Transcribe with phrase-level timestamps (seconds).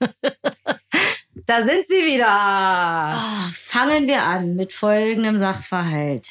[1.46, 3.12] Da sind sie wieder.
[3.12, 6.28] Oh, fangen wir an mit folgendem Sachverhalt.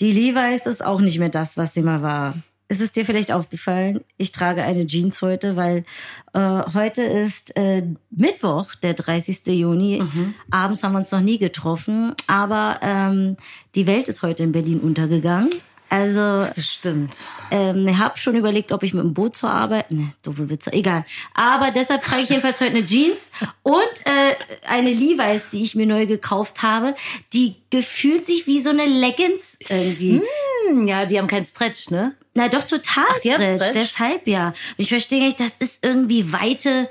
[0.00, 2.34] Die Levi's ist auch nicht mehr das, was sie mal war.
[2.68, 4.00] Ist es dir vielleicht aufgefallen?
[4.16, 5.84] Ich trage eine Jeans heute, weil
[6.32, 9.46] äh, heute ist äh, Mittwoch, der 30.
[9.48, 10.02] Juni.
[10.50, 13.36] Abends haben wir uns noch nie getroffen, aber ähm,
[13.74, 15.50] die Welt ist heute in Berlin untergegangen.
[15.94, 17.16] Also Das stimmt.
[17.50, 19.90] ähm, ich habe schon überlegt, ob ich mit dem Boot zur Arbeit.
[19.90, 21.04] Ne, doofe Witze, egal.
[21.34, 23.30] Aber deshalb trage ich jedenfalls heute eine Jeans
[23.62, 24.34] und äh,
[24.66, 26.94] eine Levi's, die ich mir neu gekauft habe.
[27.32, 30.20] Die gefühlt sich wie so eine Leggings irgendwie.
[30.68, 32.14] Hm, ja, die haben keinen Stretch, ne?
[32.34, 33.56] Na doch, total haben Stretch.
[33.56, 33.72] Stretch?
[33.74, 34.48] Deshalb ja.
[34.48, 36.88] Und ich verstehe nicht, das ist irgendwie Weite,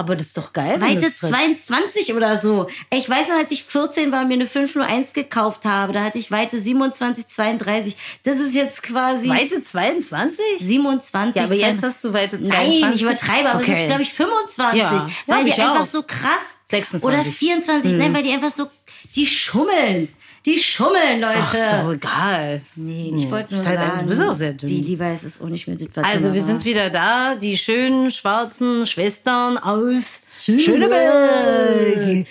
[0.00, 0.80] Aber das ist doch geil.
[0.80, 2.66] Weite das Stretch- 22 oder so.
[2.90, 6.18] Ich weiß noch, als ich 14 war und mir eine 501 gekauft habe, da hatte
[6.18, 7.96] ich Weite 27, 32.
[8.22, 10.42] Das ist jetzt quasi Weite 22?
[10.60, 11.36] 27.
[11.36, 11.84] Ja, aber jetzt 22.
[11.84, 12.80] hast du Weite 22.
[12.80, 13.82] Nein, ich übertreibe, aber es Okay.
[13.82, 14.80] ist, glaube ich, 25.
[14.80, 15.84] Ja, ja, weil hab die einfach auch.
[15.86, 16.58] so krass.
[16.70, 17.06] 26.
[17.06, 18.70] Oder 24, nein, weil die einfach so,
[19.14, 20.08] die schummeln.
[20.46, 21.34] Die schummeln, Leute.
[21.38, 22.62] Ach, ist doch egal.
[22.76, 24.68] Nee, ich wollte nur Ist halt sagen, du bist auch sehr dünn.
[24.68, 26.46] die Levi's ist auch nicht mehr das, Also wir war.
[26.46, 32.26] sind wieder da, die schönen schwarzen Schwestern aus Schöneberg.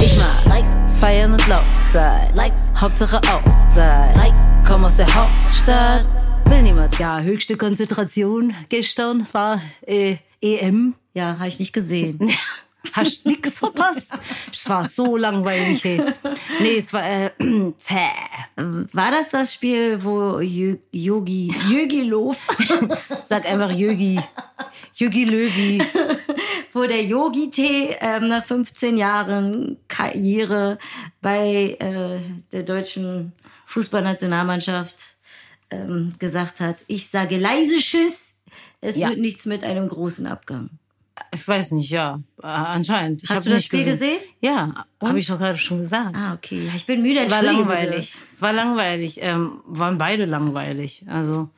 [0.00, 0.64] Ich mag like
[1.00, 4.34] feiern und laut sein, like Hauptsache auch sein, like
[4.66, 6.04] komm aus der Hauptstadt,
[6.46, 6.98] will niemand.
[6.98, 10.94] Ja, höchste Konzentration gestern war äh, EM.
[11.14, 12.18] Ja, habe ich nicht gesehen.
[12.92, 14.12] Hast nix verpasst.
[14.52, 15.82] Es war so langweilig.
[15.84, 16.00] Hey.
[16.60, 17.30] Nee, es war äh,
[17.76, 17.96] zäh.
[18.92, 22.36] War das das Spiel, wo Jö- Yogi, Jögi Löw,
[23.28, 24.20] Sag einfach Jögi.
[24.94, 25.82] Jögi Löwi.
[26.72, 30.78] wo der Yogi-Tee ähm, nach 15 Jahren Karriere
[31.20, 32.20] bei äh,
[32.52, 33.32] der deutschen
[33.66, 35.14] Fußballnationalmannschaft
[35.70, 38.36] ähm, gesagt hat, ich sage leise Tschüss,
[38.80, 39.08] es Ja.
[39.10, 40.70] wird nichts mit einem großen Abgang.
[41.32, 42.20] Ich weiß nicht, ja.
[42.42, 43.22] Äh, Anscheinend.
[43.22, 44.18] Ich Hast du das Spiel gesehen?
[44.40, 46.16] Ja, habe ich doch gerade schon gesagt.
[46.16, 46.70] Ah, okay.
[46.74, 48.16] Ich bin müde, War langweilig.
[48.38, 49.18] War langweilig.
[49.22, 51.04] Ähm, waren beide langweilig.
[51.08, 51.50] Also,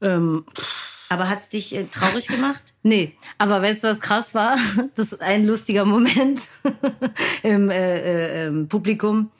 [0.00, 0.62] ähm, Bitte.
[1.08, 2.62] Aber hat's dich äh, traurig gemacht?
[2.82, 3.14] nee.
[3.38, 4.58] Aber weißt du, was krass war?
[4.94, 6.40] Das ist ein lustiger Moment
[7.42, 9.30] im äh, äh, ähm, Publikum.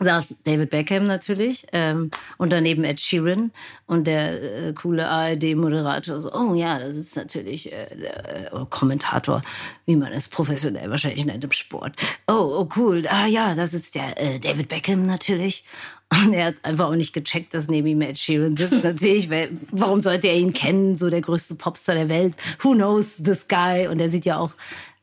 [0.00, 3.50] Saß David Beckham natürlich ähm, und daneben Ed Sheeran
[3.86, 9.42] und der äh, coole ARD-Moderator so, oh ja, das ist natürlich äh, der äh, Kommentator,
[9.86, 11.96] wie man es professionell wahrscheinlich nennt im Sport.
[12.28, 15.64] Oh, oh cool, ah ja, da sitzt der äh, David Beckham natürlich.
[16.10, 18.82] Und er hat einfach auch nicht gecheckt, dass neben ihm Ed Sheeran sitzt.
[18.82, 20.96] Natürlich, weil, warum sollte er ihn kennen?
[20.96, 22.34] So der größte Popstar der Welt.
[22.60, 23.88] Who knows this guy?
[23.88, 24.52] Und er sieht ja auch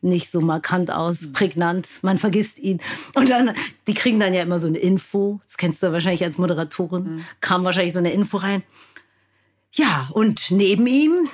[0.05, 1.87] nicht so markant aus, prägnant.
[2.01, 2.79] Man vergisst ihn.
[3.13, 3.53] Und dann,
[3.87, 5.41] die kriegen dann ja immer so eine Info.
[5.45, 7.25] Das kennst du ja wahrscheinlich als Moderatorin.
[7.41, 8.63] Kam wahrscheinlich so eine Info rein.
[9.73, 11.27] Ja, und neben ihm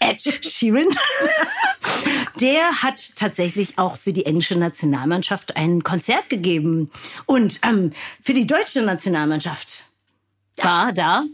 [0.00, 0.88] Ed Sheeran.
[2.40, 6.90] Der hat tatsächlich auch für die englische Nationalmannschaft ein Konzert gegeben.
[7.24, 9.84] Und ähm, für die deutsche Nationalmannschaft
[10.56, 11.24] war da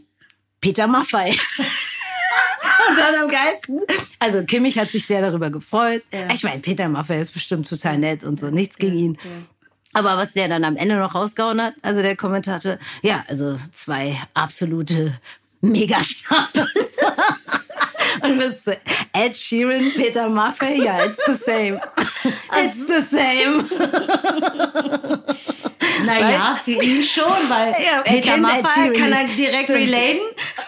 [0.60, 1.36] Peter Maffay.
[2.88, 3.80] Und dann am geilsten.
[4.18, 6.02] Also Kimmich hat sich sehr darüber gefreut.
[6.32, 9.18] Ich meine, Peter Maffay ist bestimmt total nett und so, nichts gegen ihn.
[9.94, 14.16] Aber was der dann am Ende noch rausgehauen hat, also der Kommentator, ja, also zwei
[14.34, 15.18] absolute
[15.60, 16.50] Megastars.
[18.20, 18.72] Und bist so,
[19.12, 21.80] Ed Sheeran, Peter Maffay, ja, it's the same.
[22.52, 23.64] It's the same.
[26.20, 29.78] Naja, für ihn schon, weil Ja, er Peter Maffay kann er direkt Stimmt.
[29.78, 30.20] relaten.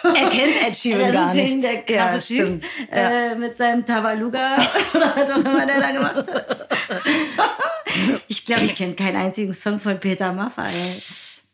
[0.03, 1.63] Er kennt Ed Sheeran gar nicht.
[1.63, 4.55] der krasse Ja, Typ äh, mit seinem Tabaluga
[4.93, 6.67] oder was auch immer der da gemacht hat.
[8.27, 10.69] Ich glaube, ich kenne keinen einzigen Song von Peter Maffay.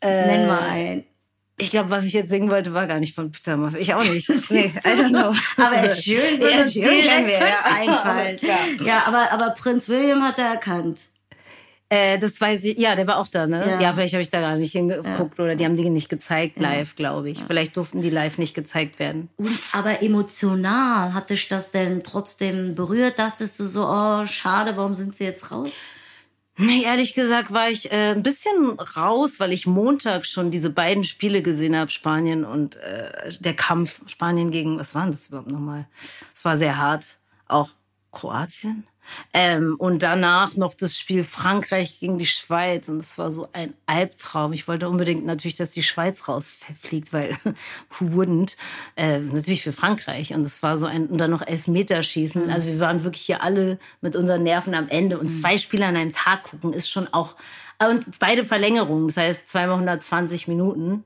[0.00, 1.04] Äh, Nenn mal einen.
[1.58, 3.78] Ich glaube, was ich jetzt singen wollte, war gar nicht von Peter Maffay.
[3.78, 4.28] Ich auch nicht.
[4.50, 5.32] nee, I don't know.
[5.64, 7.64] Aber Ed Sheeran wird Ed uns direkt wir, ja.
[7.78, 8.38] einfallen.
[8.40, 8.58] Ja.
[8.84, 11.02] Ja, aber, aber Prinz William hat er erkannt.
[11.92, 13.62] Äh, das weiß ich, ja, der war auch da, ne?
[13.66, 13.80] Ja.
[13.80, 16.96] Ja, vielleicht habe ich da gar nicht hingeguckt oder die haben die nicht gezeigt live,
[16.96, 17.42] glaube ich.
[17.46, 19.28] Vielleicht durften die live nicht gezeigt werden.
[19.36, 23.18] Und, aber emotional, hat dich das denn trotzdem berührt?
[23.18, 25.70] Dachtest du so, oh, schade, warum sind sie jetzt raus?
[26.56, 31.04] Nee, ehrlich gesagt war ich äh, ein bisschen raus, weil ich Montag schon diese beiden
[31.04, 35.50] Spiele gesehen habe, Spanien und äh, der Kampf Spanien gegen, was war denn das überhaupt
[35.50, 35.86] nochmal?
[36.34, 37.18] Es war sehr hart.
[37.48, 37.68] Auch
[38.12, 38.86] Kroatien.
[39.32, 42.88] Ähm, und danach noch das Spiel Frankreich gegen die Schweiz.
[42.88, 44.52] Und es war so ein Albtraum.
[44.52, 47.36] Ich wollte unbedingt natürlich, dass die Schweiz rausfliegt, weil
[47.90, 48.56] who wouldn't?
[48.96, 50.34] Äh, natürlich für Frankreich.
[50.34, 52.50] Und es war so ein, und dann noch Elfmeterschießen.
[52.50, 55.18] Also wir waren wirklich hier alle mit unseren Nerven am Ende.
[55.18, 57.36] Und zwei Spiele an einem Tag gucken ist schon auch,
[57.90, 59.08] und beide Verlängerungen.
[59.08, 61.04] Das heißt zweimal 120 Minuten.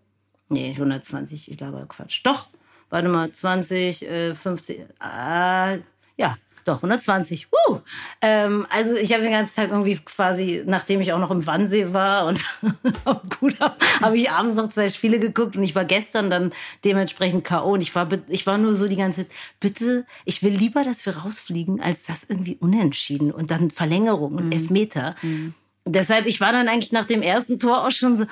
[0.49, 2.20] Nee, nicht 120, ich glaube Quatsch.
[2.25, 2.49] Doch,
[2.91, 5.79] warte mal, 20, äh, 50, äh,
[6.17, 7.48] ja, doch, 120.
[7.68, 7.78] Uh.
[8.20, 11.92] Ähm, also ich habe den ganzen Tag irgendwie quasi, nachdem ich auch noch im Wannsee
[11.92, 12.44] war und
[13.40, 16.52] gut habe, habe ich abends noch zwei Spiele geguckt und ich war gestern dann
[16.84, 17.72] dementsprechend K.O.
[17.72, 21.06] und ich war, ich war nur so die ganze Zeit, bitte, ich will lieber, dass
[21.06, 24.52] wir rausfliegen, als das irgendwie unentschieden und dann Verlängerung und mhm.
[24.52, 25.14] Elfmeter.
[25.22, 25.54] Mhm.
[25.88, 28.25] Deshalb, ich war dann eigentlich nach dem ersten Tor auch schon so,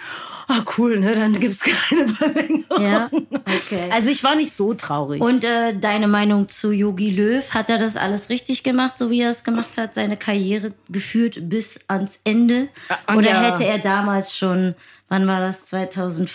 [0.49, 2.83] ah oh cool, ne, dann gibt's keine Verlängerung.
[2.83, 3.91] Ja, okay.
[3.93, 5.23] Also ich war nicht so traurig.
[5.23, 9.21] Und äh, deine Meinung zu Yogi Löw, hat er das alles richtig gemacht, so wie
[9.21, 12.69] er es gemacht hat, seine Karriere geführt bis ans Ende?
[12.89, 13.43] Ah, Oder ja.
[13.43, 14.75] hätte er damals schon,
[15.09, 16.29] wann war das, 2000?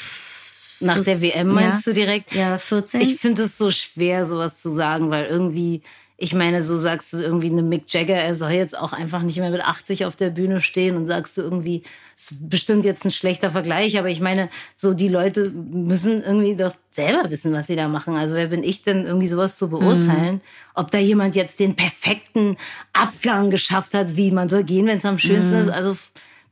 [0.81, 1.91] Nach der WM meinst ja.
[1.91, 2.33] du direkt?
[2.33, 3.01] Ja, 14.
[3.01, 5.81] Ich finde es so schwer, sowas zu sagen, weil irgendwie
[6.21, 9.37] ich meine, so sagst du irgendwie eine Mick Jagger, er soll jetzt auch einfach nicht
[9.37, 11.83] mehr mit 80 auf der Bühne stehen und sagst du irgendwie,
[12.17, 16.75] ist bestimmt jetzt ein schlechter Vergleich, aber ich meine, so die Leute müssen irgendwie doch
[16.91, 18.17] selber wissen, was sie da machen.
[18.17, 20.35] Also wer bin ich denn irgendwie sowas zu beurteilen?
[20.35, 20.41] Mhm.
[20.75, 22.57] Ob da jemand jetzt den perfekten
[22.91, 25.61] Abgang geschafft hat, wie man soll gehen, wenn es am schönsten mhm.
[25.61, 25.69] ist.
[25.69, 25.95] Also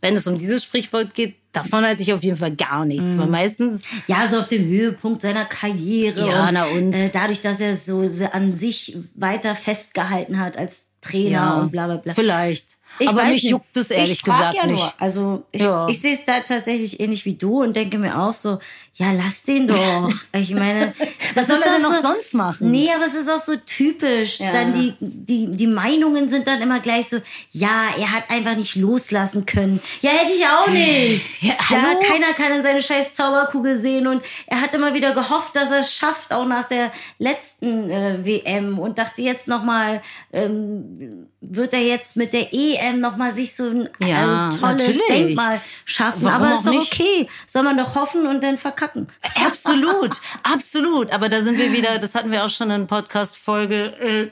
[0.01, 3.05] wenn es um dieses Sprichwort geht, davon halte ich auf jeden Fall gar nichts.
[3.05, 3.17] Mhm.
[3.17, 3.83] Weil meistens.
[4.07, 6.27] Ja, so auf dem Höhepunkt seiner Karriere.
[6.27, 6.93] Ja, und, na und.
[6.93, 11.87] Äh, dadurch, dass er so an sich weiter festgehalten hat als Trainer ja, und bla
[11.87, 12.13] bla bla.
[12.13, 12.76] Vielleicht.
[12.99, 13.51] Ich aber mich nicht.
[13.51, 14.79] juckt es ehrlich ich gesagt ja nicht.
[14.79, 14.93] Nur.
[14.97, 15.87] Also ich, ja.
[15.87, 18.59] ich sehe es da tatsächlich ähnlich wie du und denke mir auch so,
[18.95, 20.11] ja, lass den doch.
[20.33, 20.93] Ich meine,
[21.35, 22.71] was soll er denn noch so, sonst machen?
[22.71, 24.39] Nee, aber es ist auch so typisch.
[24.39, 24.51] Ja.
[24.51, 27.17] Dann die, die, die Meinungen sind dann immer gleich so,
[27.51, 29.79] ja, er hat einfach nicht loslassen können.
[30.01, 31.37] Ja, hätte ich auch nicht.
[31.47, 31.99] Ja, hallo?
[32.01, 35.71] ja keiner kann in seine scheiß Zauberkugel sehen und er hat immer wieder gehofft, dass
[35.71, 40.01] er es schafft, auch nach der letzten äh, WM und dachte jetzt nochmal,
[40.33, 45.07] ähm, wird er jetzt mit der EM nochmal sich so ein ja, äh, tolles natürlich.
[45.07, 46.23] Denkmal schaffen.
[46.23, 46.93] Warum aber ist doch nicht?
[46.93, 47.27] okay.
[47.45, 49.07] Soll man doch hoffen und dann verkacken.
[49.45, 51.11] Absolut, absolut.
[51.11, 54.31] Aber da sind wir wieder, das hatten wir auch schon in Podcast-Folge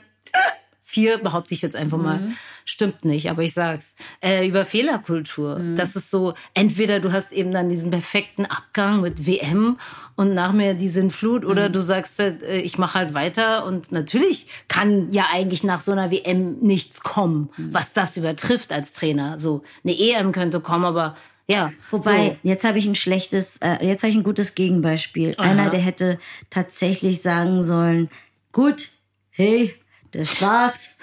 [0.86, 2.20] vier, behaupte ich jetzt einfach mal.
[2.20, 2.36] Mhm
[2.66, 5.58] stimmt nicht, aber ich sag's, äh, über Fehlerkultur.
[5.58, 5.76] Mhm.
[5.76, 9.78] Das ist so, entweder du hast eben dann diesen perfekten Abgang mit WM
[10.16, 11.50] und nach mir die Sintflut mhm.
[11.50, 15.92] oder du sagst, äh, ich mache halt weiter und natürlich kann ja eigentlich nach so
[15.92, 17.72] einer WM nichts kommen, mhm.
[17.72, 19.38] was das übertrifft als Trainer.
[19.38, 21.14] So eine EM könnte kommen, aber
[21.48, 21.72] ja.
[21.92, 22.36] Wobei, so.
[22.48, 25.34] jetzt habe ich ein schlechtes, äh, jetzt habe ich ein gutes Gegenbeispiel.
[25.38, 25.48] Aha.
[25.48, 26.18] Einer, der hätte
[26.50, 28.10] tatsächlich sagen sollen,
[28.50, 28.88] gut,
[29.30, 29.72] hey,
[30.16, 30.96] das war's.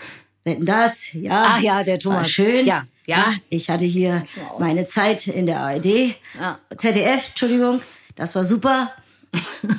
[0.43, 1.55] Wetten das, ja.
[1.55, 2.19] Ach ja, der Thomas.
[2.19, 2.65] War schön.
[2.65, 3.17] Ja, ja.
[3.17, 4.25] ja ich hatte hier
[4.59, 6.15] meine Zeit in der ARD.
[6.37, 6.59] Ja.
[6.77, 7.81] ZDF, Entschuldigung.
[8.15, 8.91] Das war super.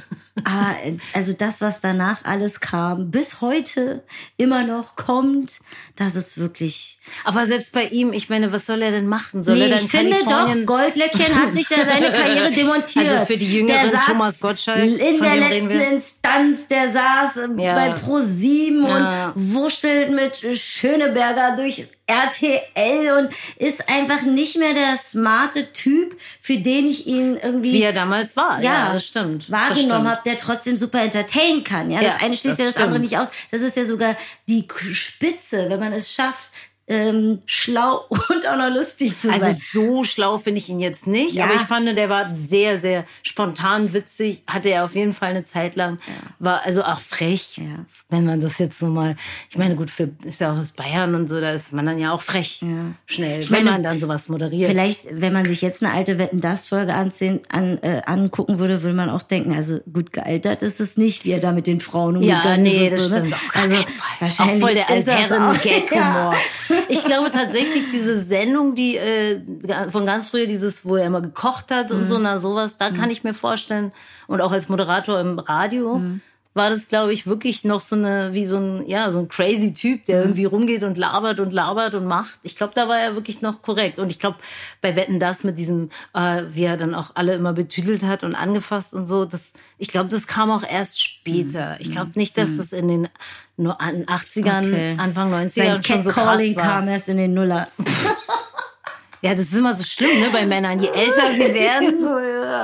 [0.44, 0.76] Aber
[1.12, 4.02] also das, was danach alles kam, bis heute
[4.37, 5.61] immer noch kommt,
[5.96, 6.99] das ist wirklich.
[7.25, 9.43] Aber selbst bei ihm, ich meine, was soll er denn machen?
[9.43, 13.08] Soll nee, er dann ich finde doch, Goldlöckchen hat sich da seine Karriere demontiert.
[13.08, 14.82] Also für die Jüngeren Thomas Gottschalk.
[14.85, 17.75] In der letzten Instanz, der saß ja.
[17.75, 19.32] bei Pro7 ja.
[19.35, 26.58] und wurschtelt mit Schöneberger durch RTL und ist einfach nicht mehr der smarte Typ, für
[26.58, 27.73] den ich ihn irgendwie.
[27.73, 29.50] Wie er damals war, ja, ja das stimmt.
[29.50, 31.90] Wahrgenommen habe, der trotzdem super entertainen kann.
[31.90, 32.86] Ja, das eine schließt das ja das stimmt.
[32.86, 33.28] andere nicht aus.
[33.50, 34.16] Das ist ja sogar
[34.48, 36.48] die Spitze, wenn man es schafft,
[36.86, 39.50] ähm, schlau und auch noch lustig zu also sein.
[39.54, 41.44] Also so schlau finde ich ihn jetzt nicht, ja.
[41.44, 44.42] aber ich fand, der war sehr, sehr spontan witzig.
[44.46, 45.98] Hatte er auf jeden Fall eine Zeit lang.
[46.06, 46.14] Ja.
[46.38, 47.84] War also auch frech, ja.
[48.10, 49.16] wenn man das jetzt so mal.
[49.48, 51.98] Ich meine, gut, für, ist ja auch aus Bayern und so, da ist man dann
[51.98, 52.62] ja auch frech
[53.06, 54.70] schnell, ich wenn meine, man dann sowas moderiert.
[54.70, 58.82] Vielleicht, wenn man sich jetzt eine alte Wetten das Folge ansehen, an, äh, angucken würde,
[58.82, 61.81] würde man auch denken, also gut gealtert ist es nicht, wie er da mit den
[61.81, 62.76] Frauen umgegangen ja, nee, ist.
[62.76, 63.31] Ja, nee, das so, stimmt.
[63.31, 63.36] Ne?
[63.55, 63.76] Also
[64.19, 66.34] wahrscheinlich auch voll der Altherren-Gag-Humor.
[66.88, 69.40] Ich glaube tatsächlich, diese Sendung, die äh,
[69.90, 72.06] von ganz früher, dieses, wo er immer gekocht hat und mhm.
[72.06, 72.94] so, na sowas, da mhm.
[72.94, 73.93] kann ich mir vorstellen,
[74.26, 76.20] und auch als Moderator im Radio, mhm.
[76.55, 79.75] War das, glaube ich, wirklich noch so eine, wie so ein, ja, so ein crazy
[79.75, 80.23] Typ, der mhm.
[80.23, 82.39] irgendwie rumgeht und labert und labert und macht.
[82.44, 83.99] Ich glaube, da war er wirklich noch korrekt.
[83.99, 84.37] Und ich glaube,
[84.81, 88.37] bei Wetten das mit diesem, äh, wie er dann auch alle immer betütelt hat und
[88.37, 91.77] angefasst und so, das, ich glaube, das kam auch erst später.
[91.81, 92.56] Ich glaube nicht, dass mhm.
[92.58, 93.08] das in den
[93.56, 94.96] nur an 80ern, okay.
[94.99, 96.63] Anfang 90ern Sein schon so krass war.
[96.63, 97.67] kam erst in den Nuller.
[99.25, 100.79] Ja, das ist immer so schlimm, ne, bei Männern.
[100.79, 101.99] Je älter sie werden,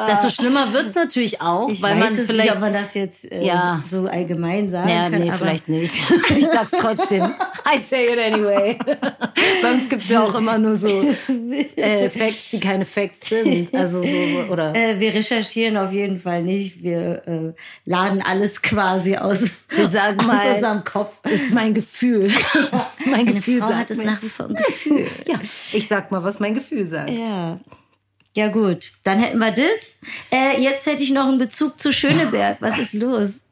[0.08, 3.30] desto schlimmer wird's natürlich auch, ich weil man es vielleicht, nicht, ob man das jetzt
[3.30, 3.82] äh, ja.
[3.84, 5.20] so allgemein sagen ja, kann.
[5.20, 5.94] Nee, vielleicht nicht.
[6.30, 7.22] Ich sag's trotzdem.
[7.22, 8.78] I say it anyway.
[9.62, 10.88] bei uns gibt's ja auch immer nur so
[11.76, 13.74] äh, Facts, die keine Facts sind.
[13.74, 14.74] Also so, oder?
[14.74, 16.82] Äh, wir recherchieren auf jeden Fall nicht.
[16.82, 17.52] Wir äh,
[17.84, 21.20] laden alles quasi aus, wir sagen mal, aus unserem Kopf.
[21.24, 22.30] Ist mein Gefühl.
[23.04, 25.06] mein Eine Gefühl Frau sagt hat es nach wie vor ein Gefühl.
[25.26, 25.36] ja,
[25.72, 27.10] ich sag mal, was mein Gefühl sagt.
[27.10, 27.58] Ja.
[28.36, 29.98] Ja gut, dann hätten wir das.
[30.30, 32.58] Äh, jetzt hätte ich noch einen Bezug zu Schöneberg.
[32.60, 33.42] Was ist los?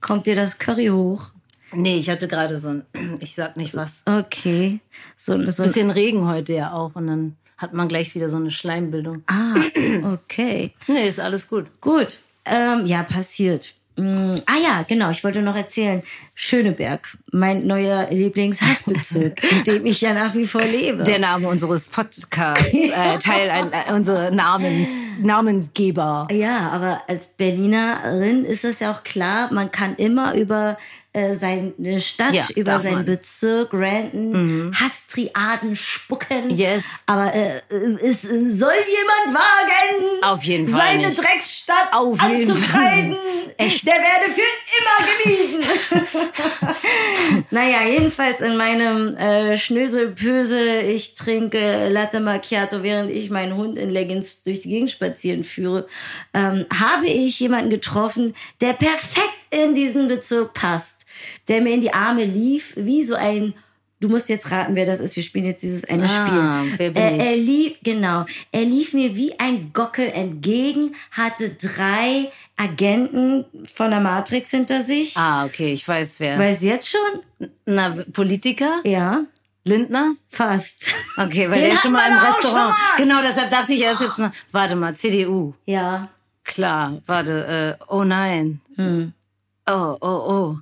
[0.00, 1.32] Kommt dir das Curry hoch?
[1.72, 2.86] Nee, ich hatte gerade so ein,
[3.20, 4.02] ich sag nicht was.
[4.06, 4.80] Okay.
[5.16, 8.36] So, so ein, Bisschen Regen heute ja auch und dann hat man gleich wieder so
[8.36, 9.22] eine Schleimbildung.
[9.26, 9.54] ah,
[10.12, 10.72] okay.
[10.86, 11.66] Nee, ist alles gut.
[11.80, 12.18] Gut.
[12.44, 13.74] Ähm, ja, passiert.
[13.96, 16.02] Mm, ah ja, genau, ich wollte noch erzählen.
[16.38, 21.02] Schöneberg, mein neuer Lieblingshassbezirk, in dem ich ja nach wie vor lebe.
[21.02, 24.88] Der Name unseres Podcasts, äh, Teil ein, äh, unsere Namens,
[25.22, 26.28] Namensgeber.
[26.30, 30.76] Ja, aber als Berlinerin ist es ja auch klar, man kann immer über
[31.14, 33.04] äh, seine Stadt, Ja, über seinen man.
[33.06, 36.50] Bezirk ranten, Hasstriaden spucken.
[36.50, 36.84] Yes.
[37.06, 37.62] Aber äh,
[38.02, 41.18] es soll jemand wagen, Auf jeden Fall seine nicht.
[41.18, 43.14] Drecksstadt Auf jeden anzukreiden.
[43.14, 43.54] Fall.
[43.56, 43.86] Echt.
[43.86, 44.42] Der werde für
[44.78, 45.66] immer gemieden.
[47.50, 53.90] naja, jedenfalls in meinem äh, Schnöselpösel, ich trinke Latte Macchiato, während ich meinen Hund in
[53.90, 55.86] Leggings durch die Gegend spazieren führe,
[56.34, 61.06] ähm, habe ich jemanden getroffen, der perfekt in diesen Bezirk passt,
[61.48, 63.54] der mir in die Arme lief, wie so ein
[63.98, 65.16] Du musst jetzt raten, wer das ist.
[65.16, 66.74] Wir spielen jetzt dieses eine Ah, Spiel.
[66.78, 67.22] wer bin er, ich?
[67.22, 68.26] er lief, genau.
[68.52, 75.16] Er lief mir wie ein Gockel entgegen, hatte drei Agenten von der Matrix hinter sich.
[75.16, 76.38] Ah, okay, ich weiß wer.
[76.38, 77.48] Weißt du jetzt schon?
[77.64, 78.80] Na, Politiker?
[78.84, 79.24] Ja,
[79.64, 80.14] Lindner?
[80.28, 80.92] fast.
[81.16, 82.70] Okay, weil Den der ist schon mal im Restaurant.
[82.70, 82.96] mal.
[82.98, 85.54] Genau, deshalb dachte ich erst jetzt noch, warte mal, CDU.
[85.64, 86.08] Ja.
[86.44, 88.60] Klar, warte, äh, oh nein.
[88.76, 89.12] Hm.
[89.68, 90.56] Oh, oh, oh.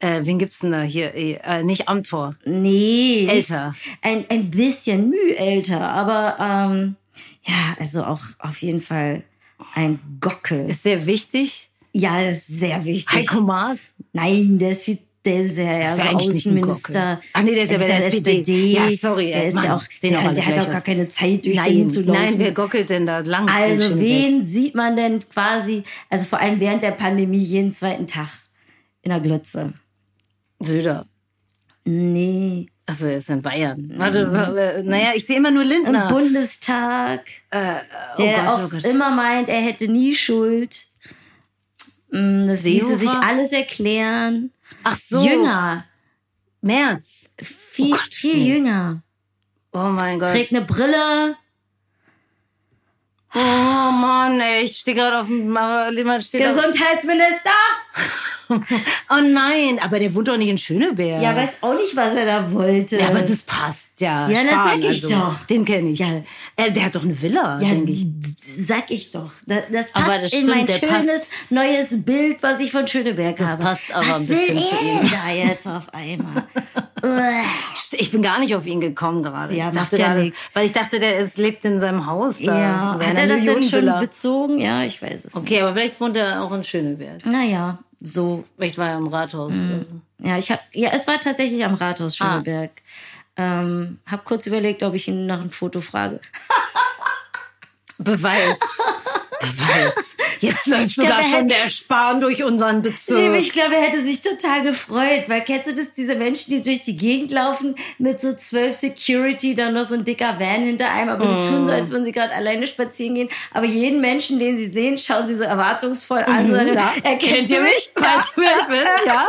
[0.00, 1.14] Äh, wen gibt's denn da hier?
[1.14, 2.34] Äh, nicht Amtor.
[2.44, 3.26] Nee.
[3.28, 3.74] Älter.
[4.02, 6.96] Ein, ein bisschen müh älter, aber ähm,
[7.44, 9.22] ja, also auch auf jeden Fall
[9.74, 10.68] ein Gockel.
[10.70, 11.70] Ist sehr wichtig.
[11.92, 13.14] ja, ist sehr wichtig.
[13.14, 13.78] Heiko Maas?
[14.14, 17.20] Nein, der ist viel, der ist ja, ja ist so ja eigentlich nicht ein Außenminister.
[17.34, 18.66] Ach nee, der ist ja bei der SPD.
[18.72, 20.84] Ja, sorry, Der ist Mann, ja auch, der, der hat doch gar aus.
[20.84, 22.20] keine Zeit, durch Berlin Nein, zu laufen.
[22.22, 23.46] nein, wer gockelt denn da lang?
[23.50, 28.28] Also wen sieht man denn quasi, also vor allem während der Pandemie jeden zweiten Tag
[29.02, 29.74] in der Glotze?
[30.60, 31.06] Söder.
[31.84, 32.66] Nee.
[32.86, 33.92] Achso, er ist in Bayern.
[33.96, 34.20] Warte,
[34.78, 36.08] äh, naja, ich sehe immer nur Im Lindner.
[36.08, 37.84] Bundestag, der
[38.18, 40.86] oh Gott, auch oh immer meint, er hätte nie Schuld.
[42.10, 44.50] Mm, Das ließe sich alles erklären.
[44.82, 45.24] Ach so.
[45.24, 45.84] Jünger,
[46.60, 47.26] März.
[47.40, 48.54] viel, Oh Gott, viel nee.
[48.54, 49.02] jünger.
[49.72, 50.30] Oh mein Gott.
[50.30, 51.36] Trägt eine Brille.
[53.34, 55.54] Oh Mann, ey, ich stehe gerade auf dem.
[55.54, 57.50] Gesundheitsminister?
[58.52, 61.22] Oh nein, aber der wohnt doch nicht in Schöneberg.
[61.22, 62.98] Ja, weiß auch nicht, was er da wollte.
[62.98, 64.28] Ja, aber das passt ja.
[64.28, 65.46] Ja, das Spahn, sag ich doch.
[65.48, 66.00] Den kenne ich.
[66.00, 66.08] Ja.
[66.56, 68.06] Äh, der hat doch eine Villa, ja, denke ich.
[68.58, 69.30] sag ich doch.
[69.46, 71.30] Das, das passt Aber das in stimmt, mein der schönes passt.
[71.50, 73.62] neues Bild, was ich von Schöneberg Das habe.
[73.62, 74.98] passt aber was ein bisschen will zu ihm.
[74.98, 76.48] denn da jetzt auf einmal?
[77.92, 79.54] Ich bin gar nicht auf ihn gekommen gerade.
[79.54, 80.36] Ja, ich dachte ja nix.
[80.54, 82.58] weil ich dachte, der ist, lebt in seinem Haus da.
[82.58, 84.58] ja, hat er das denn schon bezogen?
[84.58, 85.36] Ja, ich weiß es nicht.
[85.36, 87.24] Okay, aber vielleicht wohnt er auch in Schöneberg.
[87.26, 88.44] Naja, so.
[88.56, 89.70] Vielleicht war er im Rathaus Mhm.
[89.74, 89.92] oder so.
[90.22, 92.70] Ja, ich hab, ja, es war tatsächlich am Rathaus Schöneberg.
[93.36, 96.20] Ähm, hab kurz überlegt, ob ich ihn nach einem Foto frage.
[97.98, 98.58] Beweis.
[99.40, 100.09] Beweis.
[100.40, 103.34] Jetzt läuft sogar er schon der Spahn durch unseren Bezirk.
[103.38, 106.82] ich glaube, er hätte sich total gefreut, weil kennst du das, diese Menschen, die durch
[106.82, 111.10] die Gegend laufen mit so zwölf Security, dann noch so ein dicker Van hinter einem,
[111.10, 113.28] aber sie tun so, als würden sie gerade alleine spazieren gehen.
[113.52, 116.48] Aber jeden Menschen, den sie sehen, schauen sie so erwartungsvoll an.
[116.48, 116.92] So, Mhm, ja.
[117.02, 117.90] Erkennst du mich?
[117.94, 118.78] Weißt du, wer ich bin?
[119.06, 119.26] Ja.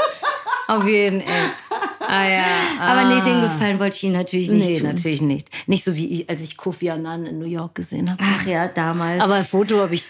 [0.67, 1.51] Auf jeden Fall.
[1.99, 2.43] Ah ja.
[2.79, 3.23] Aber nee, ah.
[3.23, 4.87] den Gefallen wollte ich ihnen natürlich nicht Nee, tun.
[4.87, 5.47] natürlich nicht.
[5.67, 8.23] Nicht so wie ich, als ich Kofi Annan in New York gesehen habe.
[8.23, 9.21] Ach ja, damals.
[9.21, 10.03] Aber ein Foto habe ich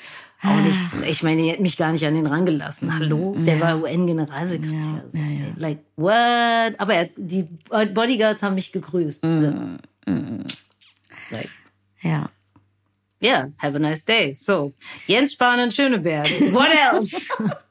[0.43, 0.79] auch nicht.
[1.09, 2.93] Ich meine, er hat mich gar nicht an den rangelassen.
[2.93, 3.35] Hallo?
[3.37, 5.03] Der war UN-Generalsekretär.
[5.13, 5.45] Ja, ja, ja.
[5.55, 6.79] Like, what?
[6.79, 9.23] Aber er, die Bodyguards haben mich gegrüßt.
[9.23, 9.77] Mhm.
[11.29, 11.49] Like,
[12.01, 12.29] ja.
[13.23, 14.33] yeah, have a nice day.
[14.33, 14.73] So,
[15.07, 16.27] Jens Spahn in Schöneberg.
[16.53, 17.27] What else?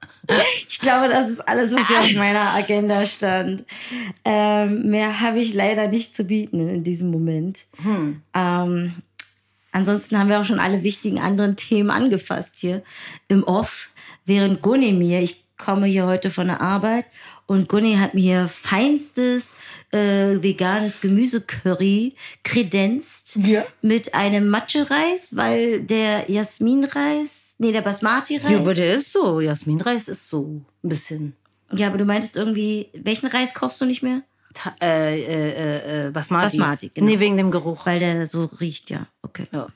[0.69, 3.65] Ich glaube, das ist alles, was hier auf meiner Agenda stand.
[4.25, 7.67] Ähm, mehr habe ich leider nicht zu bieten in diesem Moment.
[8.35, 8.95] Ähm,
[9.73, 12.83] ansonsten haben wir auch schon alle wichtigen anderen Themen angefasst hier
[13.29, 13.91] im Off.
[14.27, 17.05] Während Gunni mir, ich komme hier heute von der Arbeit
[17.47, 19.55] und Gunni hat mir feinstes
[19.93, 23.65] äh, veganes Gemüsecurry kredenzt Ja.
[23.83, 28.50] mit einem Matschereis, weil der Jasminreis, nee, der Basmati-Reis.
[28.50, 29.41] ja, aber der ist so.
[29.41, 31.35] Jasminreis ist so ein bisschen.
[31.73, 34.23] Ja, aber du meintest irgendwie, welchen Reis kochst du nicht mehr?
[34.80, 36.59] Äh, äh, äh, äh, Basmati.
[36.59, 37.07] Basmati, genau.
[37.07, 37.87] Nee, wegen dem Geruch.
[37.87, 39.07] Weil der so riecht, ja.
[39.23, 39.47] Okay.
[39.52, 39.69] Ja,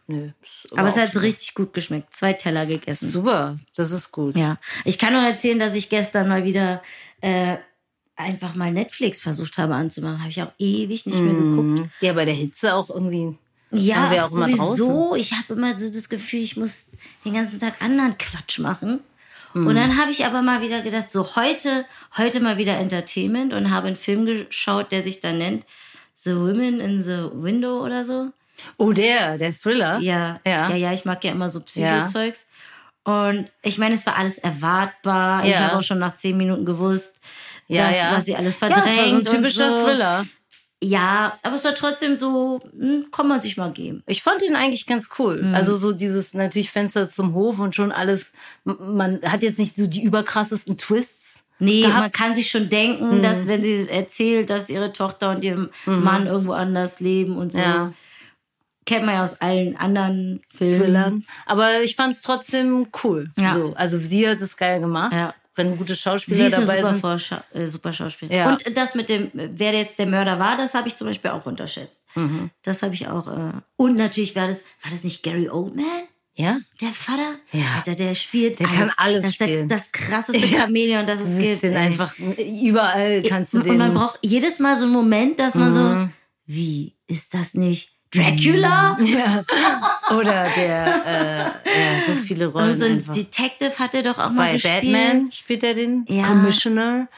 [0.43, 2.13] ist Aber es hat richtig gut geschmeckt.
[2.13, 3.09] Zwei Teller gegessen.
[3.09, 4.37] Super, das ist gut.
[4.37, 4.59] Ja.
[4.85, 6.83] Ich kann nur erzählen, dass ich gestern mal wieder
[7.21, 7.57] äh,
[8.17, 10.21] einfach mal Netflix versucht habe anzumachen.
[10.21, 11.91] Habe ich auch ewig nicht mehr geguckt.
[12.01, 13.37] Ja, bei der Hitze auch irgendwie.
[13.71, 15.15] Ja, auch sowieso.
[15.15, 16.89] Ich habe immer so das Gefühl, ich muss
[17.25, 19.01] den ganzen Tag anderen Quatsch machen.
[19.55, 21.85] Und dann habe ich aber mal wieder gedacht, so heute,
[22.19, 25.65] heute mal wieder Entertainment und habe einen Film geschaut, der sich dann nennt
[26.15, 28.31] The Women in the Window oder so.
[28.79, 29.99] Oh, der, der Thriller.
[30.01, 30.71] Ja, Ja.
[30.71, 32.49] ja, ja, ich mag ja immer so Psychozeugs.
[33.05, 35.45] Und ich meine, es war alles erwartbar.
[35.45, 35.61] Ich Ja.
[35.61, 37.21] habe auch schon nach zehn Minuten gewusst,
[37.69, 38.13] Ja, dass, ja.
[38.17, 39.27] was sie alles Ja, das war verdrängt.
[39.27, 39.85] so ein typischer so.
[39.87, 40.25] Thriller.
[40.85, 44.03] Ja, aber es war trotzdem so, hm, kann man sich mal geben.
[44.07, 45.43] Ich fand ihn eigentlich ganz cool.
[45.43, 45.55] Mhm.
[45.55, 48.33] Also so dieses natürlich Fenster zum Hof und schon alles.
[48.65, 51.43] Man hat jetzt nicht so die überkrassesten Twists.
[51.61, 52.01] Nee, gehabt.
[52.01, 56.27] man kann sich schon denken, dass wenn sie erzählt, dass ihre Tochter und ihr Mann
[56.27, 57.61] irgendwo anders leben und so.
[57.61, 57.93] Ja.
[58.85, 60.79] Kennt man ja aus allen anderen Filmen.
[60.79, 61.25] Thrillern.
[61.47, 63.31] Aber ich fand es trotzdem cool.
[63.41, 63.55] Ja.
[63.55, 65.15] So, also sie hat es geil gemacht.
[65.15, 65.33] Ja.
[65.57, 67.01] Wenn gute Schauspieler dabei super, sind.
[67.01, 68.37] Vorscha äh, super Schauspielerin.
[68.39, 68.49] Ja.
[68.51, 71.47] Und das mit dem, wer jetzt der Mörder war, das habe ich zum Beispiel auch
[71.47, 72.01] unterschätzt.
[72.17, 72.51] Mhm.
[72.63, 73.29] Das habe ich auch.
[73.29, 75.85] Äh, und natürlich war das, war das nicht Gary Oldman?
[76.37, 76.59] Ja.
[76.81, 77.37] Der Vater?
[77.53, 77.63] Ja.
[77.77, 79.69] Alter, der spielt Der kann alles das ist der- spielen.
[79.69, 80.63] Das krasseste Ja.
[80.63, 81.63] Chameleon, das es gibt.
[81.63, 83.77] den einfach überall kannst du Und den.
[83.79, 86.09] man braucht jedes Mal so einen Moment, dass man so,
[86.47, 88.97] wie, ist das nicht Dracula?
[89.01, 89.45] ja.
[90.17, 93.13] Oder der, äh, ja, so viele Rollen Und so ein einfach.
[93.15, 94.83] Detective hat er doch auch mal Bei gespielt.
[94.83, 96.23] Batman spielt er den Ja.
[96.25, 97.09] Commissioner.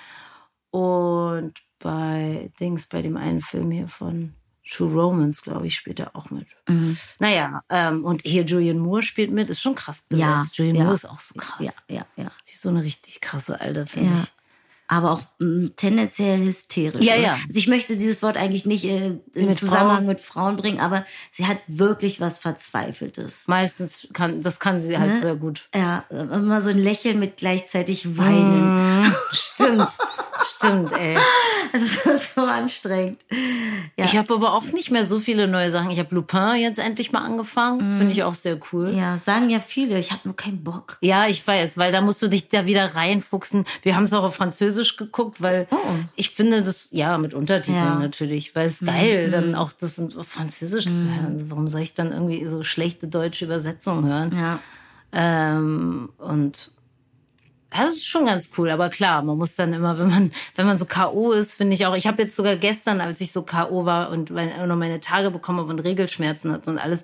[0.70, 4.34] Und bei Dings, bei dem einen Film hier von
[4.68, 6.48] True Romance, glaube ich, spielt er auch mit.
[6.68, 6.96] Mhm.
[7.20, 10.26] Naja, ähm, und hier Julian Moore spielt mit, ist schon krass besetzt.
[10.26, 10.82] Ja, Julian ja.
[10.84, 11.64] Moore ist auch so krass.
[11.64, 12.30] Ja, ja, ja.
[12.42, 14.22] Sie ist so eine richtig krasse Alte, finde Ja.
[14.22, 14.32] ich.
[14.88, 17.04] Aber auch mm, tendenziell hysterisch.
[17.04, 17.22] Ja, oder?
[17.22, 17.32] ja.
[17.32, 20.06] Also ich möchte dieses Wort eigentlich nicht äh, im Mit Zusammenhang Frauen.
[20.06, 23.48] mit Frauen bringen, aber sie hat wirklich was Verzweifeltes.
[23.48, 25.18] Meistens kann, das kann sie halt Ne?
[25.20, 25.68] sehr gut.
[25.74, 29.04] Ja, immer so ein Lächeln mit gleichzeitig Weinen.
[29.32, 29.88] Stimmt,
[30.44, 31.16] stimmt, ey.
[31.72, 33.26] Das ist so anstrengend.
[33.96, 34.04] Ja.
[34.06, 35.90] Ich habe aber auch nicht mehr so viele neue Sachen.
[35.90, 37.98] Ich habe Lupin jetzt endlich mal angefangen.
[37.98, 38.92] Finde ich auch sehr cool.
[38.92, 38.98] Mhm.
[38.98, 39.98] ja, sagen ja viele.
[39.98, 40.96] Ich habe nur keinen Bock.
[41.02, 43.66] Ja, ich weiß, weil da musst du dich da wieder reinfuchsen.
[43.82, 45.66] Wir haben es auch auf Französisch geguckt, weil
[46.14, 47.78] ich finde das, ja, mit Untertiteln Oh.
[47.78, 47.94] Ja.
[47.96, 48.02] Mhm.
[48.02, 51.32] natürlich, weil es geil, dann auch das auf Französisch zu hören.
[51.32, 54.36] Also warum soll ich dann irgendwie so schlechte deutsche Übersetzungen hören?
[54.38, 54.58] Ja.
[55.12, 56.70] Ähm, und
[57.70, 60.78] das ist schon ganz cool, aber klar, man muss dann immer, wenn man, wenn man
[60.78, 61.32] so K.O.
[61.32, 63.84] ist, finde ich auch, ich habe jetzt sogar gestern, als ich so K.O.
[63.84, 67.02] war und meine, noch meine Tage bekommen habe und Regelschmerzen hatte und alles,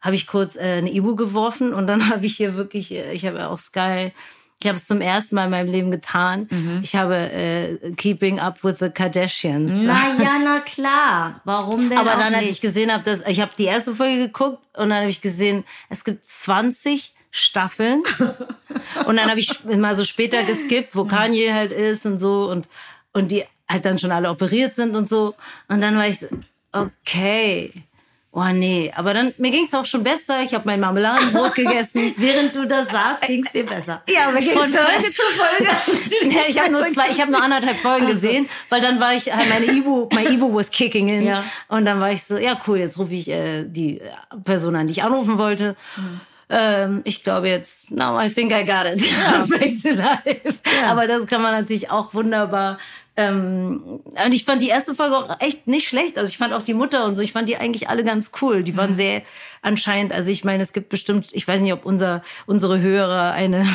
[0.00, 3.26] habe ich kurz äh, eine Ibu geworfen und dann habe ich hier wirklich, äh, ich
[3.26, 4.12] habe ja auch Sky,
[4.60, 6.48] ich habe es zum ersten Mal in meinem Leben getan.
[6.82, 9.70] Ich habe äh, Keeping Up with the Kardashians.
[9.72, 11.40] Na ja, na klar.
[11.44, 12.52] Warum denn Aber dann, als nicht?
[12.54, 15.62] ich gesehen habe, dass ich habe die erste Folge geguckt und dann habe ich gesehen,
[15.90, 18.02] es gibt 20 Staffeln.
[19.06, 22.66] und dann habe ich mal so später geskippt, wo Kanye halt ist und so und
[23.12, 25.34] und die halt dann schon alle operiert sind und so.
[25.68, 26.26] Und dann war ich so,
[26.72, 27.72] okay.
[28.30, 30.42] Oh nee, aber dann mir ging es auch schon besser.
[30.42, 32.14] Ich habe mein Marmeladenbrot gegessen.
[32.18, 34.02] Während du das saßt, ging es dir besser.
[34.08, 36.34] Ja, aber Von Folge zu Folge.
[36.34, 39.34] Ja, ich habe nur zwei, ich habe nur anderthalb Folgen gesehen, weil dann war ich,
[39.34, 41.24] halt meine Ibu, mein Ibu was kicking in.
[41.24, 41.42] Ja.
[41.68, 44.00] Und dann war ich so, ja cool, jetzt rufe ich äh, die
[44.44, 45.74] Person an, die ich anrufen wollte.
[46.50, 49.00] Ähm, ich glaube jetzt, now I think I got it.
[49.48, 50.54] Back to life.
[50.86, 52.78] Aber das kann man natürlich auch wunderbar.
[53.16, 56.16] Ähm, und ich fand die erste Folge auch echt nicht schlecht.
[56.16, 58.62] Also ich fand auch die Mutter und so, ich fand die eigentlich alle ganz cool.
[58.62, 59.22] Die waren sehr
[59.60, 63.66] anscheinend, also ich meine, es gibt bestimmt, ich weiß nicht, ob unser, unsere Hörer eine,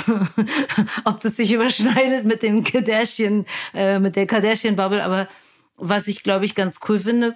[1.04, 5.28] ob das sich überschneidet mit dem Kardashian, äh, mit der Kardashian-Bubble, aber
[5.76, 7.36] was ich, glaube ich, ganz cool finde,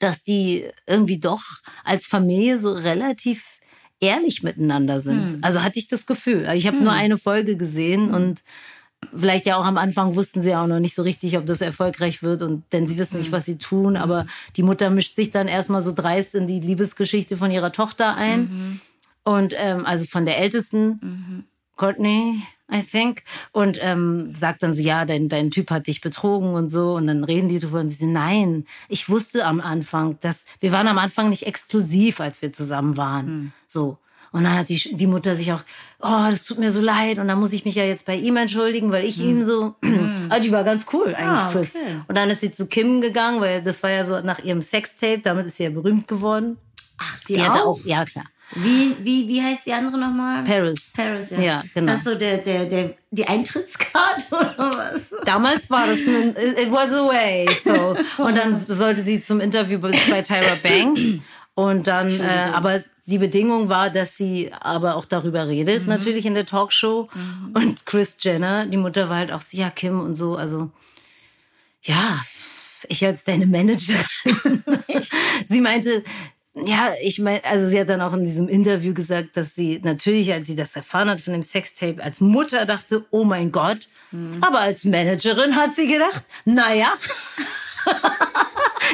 [0.00, 1.44] dass die irgendwie doch
[1.84, 3.60] als Familie so relativ
[4.02, 5.38] ehrlich miteinander sind.
[5.42, 6.46] Also hatte ich das Gefühl.
[6.54, 8.42] Ich habe nur eine Folge gesehen und
[9.14, 12.22] vielleicht ja auch am Anfang wussten sie auch noch nicht so richtig, ob das erfolgreich
[12.22, 15.48] wird und denn sie wissen nicht, was sie tun, aber die Mutter mischt sich dann
[15.48, 18.80] erstmal so dreist in die Liebesgeschichte von ihrer Tochter ein.
[19.24, 21.46] Und ähm, also von der ältesten
[21.82, 22.42] Courtney,
[22.72, 23.24] I think.
[23.50, 26.94] Und ähm, sagt dann so, ja, dein, dein Typ hat dich betrogen und so.
[26.94, 30.70] Und dann reden die drüber und sie sagen, nein, ich wusste am Anfang, dass wir
[30.70, 33.52] waren am Anfang nicht exklusiv, als wir zusammen waren.
[33.66, 33.98] So.
[34.30, 35.62] Und dann hat die, die Mutter sich auch,
[36.00, 37.18] oh, das tut mir so leid.
[37.18, 39.74] Und dann muss ich mich ja jetzt bei ihm entschuldigen, weil ich ihm so,
[40.30, 41.74] also die war ganz cool eigentlich, Ah, Chris.
[41.74, 42.00] okay.
[42.08, 45.18] Und dann ist sie zu Kim gegangen, weil das war ja so nach ihrem Sextape,
[45.22, 46.56] damit ist sie ja berühmt geworden.
[46.96, 47.78] Ach, die, Die hatte auch?
[47.80, 48.24] auch, ja klar.
[48.54, 50.44] Wie, wie, wie heißt die andere nochmal?
[50.44, 50.92] Paris.
[50.94, 51.40] Paris, ja.
[51.40, 51.92] Ja, genau.
[51.92, 55.14] Ist das so der, der, der, die Eintrittskarte oder was?
[55.24, 57.96] Damals war das ein, it was a way, so.
[58.22, 61.00] Und dann sollte sie zum Interview bei Tyra Banks.
[61.54, 66.34] Und dann, äh, aber die Bedingung war, dass sie aber auch darüber redet, natürlich in
[66.34, 67.08] der Talkshow.
[67.52, 70.70] Und Chris Jenner, die Mutter war halt auch so, ja, Kim und so, also,
[71.82, 72.22] ja,
[72.88, 74.04] ich als deine Managerin.
[75.48, 76.02] sie meinte,
[76.54, 80.32] ja, ich meine, also sie hat dann auch in diesem Interview gesagt, dass sie natürlich,
[80.32, 83.88] als sie das erfahren hat von dem Sextape, als Mutter dachte, oh mein Gott.
[84.42, 86.92] Aber als Managerin hat sie gedacht, naja.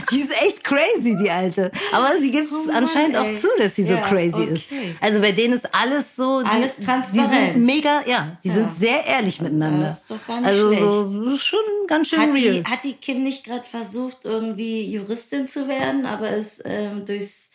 [0.13, 1.71] die ist echt crazy, die Alte.
[1.93, 3.41] Aber sie gibt es Oh anscheinend auch ey.
[3.41, 4.53] zu, dass sie so Ja, crazy okay.
[4.55, 4.65] ist.
[5.01, 6.41] Also bei denen ist alles so.
[6.43, 7.53] Die, Alles Die transparent.
[7.55, 8.55] sind mega, ja, die Ja.
[8.55, 9.85] sind sehr ehrlich miteinander.
[9.85, 10.83] das ist doch gar nicht also schlecht.
[10.83, 12.55] so schon ganz schön Hat real.
[12.55, 17.51] die, hat die Kim nicht gerade versucht, irgendwie Juristin zu werden, aber ist ähm, durchs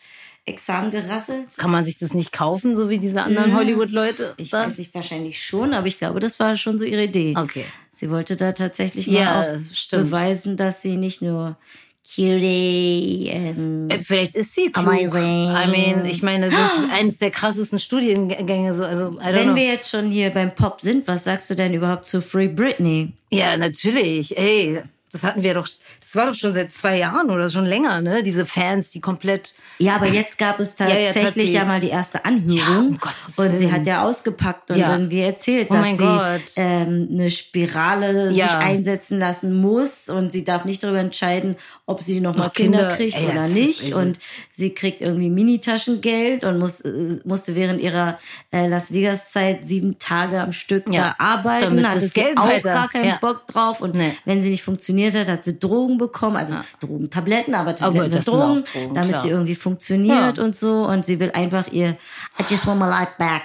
[0.46, 1.56] Examen gerasselt?
[1.56, 4.34] Kann man sich das nicht kaufen, so wie diese anderen Hollywood-Leute?
[4.36, 7.34] Ich weiß nicht, wahrscheinlich schon, aber ich glaube, das war schon so ihre Idee.
[7.36, 7.64] Okay.
[7.92, 10.04] Sie wollte da tatsächlich Ja, mal auch stimmt.
[10.10, 11.56] beweisen, dass sie nicht nur
[12.04, 14.86] cutie and Äh, Vielleicht ist sie klug.
[14.86, 15.48] Amazing.
[15.50, 18.74] I mean, ich meine, das ist eines der krassesten Studiengänge.
[18.74, 19.56] So, also, I don't Wenn know.
[19.56, 23.12] wir jetzt schon hier beim Pop sind, was sagst du denn überhaupt zu Free Britney?
[23.30, 24.36] Ja, natürlich.
[24.36, 24.82] Ey,
[25.14, 25.68] das hatten wir doch,
[26.00, 28.22] das war doch schon seit zwei Jahren oder schon länger, ne?
[28.22, 29.54] Diese Fans, die komplett.
[29.78, 32.88] Ja, aber jetzt gab es Ja, hat tatsächlich sie- ja, mal die erste Ja, Anhörung.
[32.88, 33.72] um Gottes und sie Willen.
[33.72, 34.92] hat ja ausgepackt und Ja.
[34.92, 38.58] irgendwie erzählt, Oh dass mein sie ähm, eine Spirale sich Ja.
[38.58, 42.78] einsetzen lassen muss und sie darf nicht darüber entscheiden, ob sie noch mal Noch Kinder,
[42.78, 42.96] Kinder.
[42.96, 43.94] kriegt Ey, oder nicht.
[43.94, 44.18] Und
[44.50, 48.18] sie kriegt irgendwie Minitaschengeld und muss, äh, musste während ihrer
[48.52, 51.64] äh, Las Vegas-Zeit sieben Tage am Stück Ja, da arbeiten.
[51.64, 53.18] damit hatte das Geld auch weiter- gar keinen ja.
[53.20, 53.80] Bock drauf.
[53.80, 54.12] Und Nee.
[54.24, 58.28] wenn sie nicht funktioniert hat, hat sie Drogen bekommen, also Drogentabletten, aber Tabletten das sind
[58.28, 58.64] Drogen,
[58.94, 59.20] damit klar.
[59.20, 60.42] sie irgendwie funktioniert Ja.
[60.44, 60.84] und so.
[60.86, 61.90] Und sie will einfach ihr
[62.38, 63.42] I just want my life back.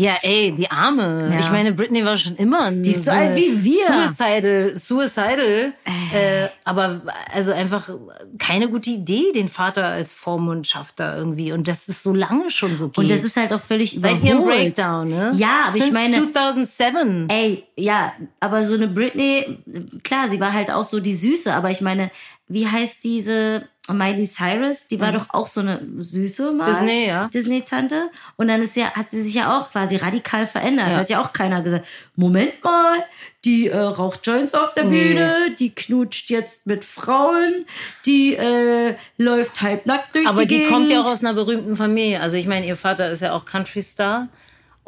[0.00, 1.28] Ja, ey, die Arme.
[1.32, 1.40] Ja.
[1.40, 3.86] Ich meine, Britney war schon immer Die ist so alt eine wie wir.
[3.88, 5.72] Suicidal, suicidal.
[6.14, 7.02] Äh, aber
[7.34, 7.90] also einfach
[8.38, 11.50] keine gute Idee, den Vater als Vormundschafter irgendwie.
[11.50, 12.98] Und das ist so lange schon so geht.
[12.98, 14.24] Und das ist halt auch völlig Seit überholt.
[14.24, 15.32] ihrem Breakdown, ne?
[15.34, 17.28] Ja, aber ich Since meine, 2007.
[17.28, 19.58] ey, ja, aber so eine Britney,
[20.04, 22.12] klar, sie war halt auch so die Süße, aber ich meine,
[22.48, 24.86] wie heißt diese Miley Cyrus?
[24.88, 26.66] Die war doch auch so eine Süße mal.
[26.68, 26.72] Mhm.
[26.72, 27.28] Disney, ja.
[27.28, 28.10] Disney-Tante.
[28.36, 30.90] Und dann ist ja, hat sie sich ja auch quasi radikal verändert.
[30.90, 30.96] Ja.
[30.98, 33.02] Hat ja auch keiner gesagt, Moment mal,
[33.44, 35.08] die äh, raucht Joints auf der Nee.
[35.14, 37.64] Bühne, die knutscht jetzt mit Frauen,
[38.04, 40.70] die äh, läuft halbnackt durch Aber die die Gegend.
[40.72, 42.20] kommt ja auch aus einer berühmten Familie.
[42.20, 44.28] Also ich meine, ihr Vater ist ja auch Country-Star.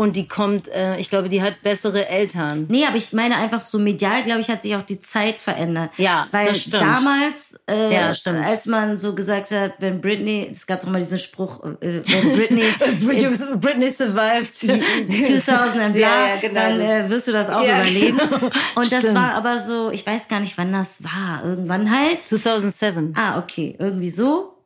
[0.00, 2.64] Und die kommt, äh, ich glaube, die hat bessere Eltern.
[2.70, 5.90] Nee, aber ich meine einfach so medial, glaube ich, hat sich auch die Zeit verändert.
[5.98, 6.82] Ja, Weil das stimmt.
[6.82, 8.42] damals, äh, Ja, stimmt.
[8.46, 12.32] als man so gesagt hat, wenn Britney, es gab doch mal diesen Spruch, äh, wenn
[12.34, 12.64] Britney
[13.60, 14.54] Britney survived.
[14.54, 16.54] 2000 und bla, Ja, ja, genau.
[16.54, 18.16] dann äh, wirst du das auch überleben.
[18.16, 18.50] genau.
[18.76, 19.16] Und das Stimmt.
[19.16, 21.44] war aber so, ich weiß gar nicht, wann das war.
[21.44, 22.22] Irgendwann halt.
[22.22, 23.12] 2007.
[23.18, 24.56] Ah, okay, irgendwie so.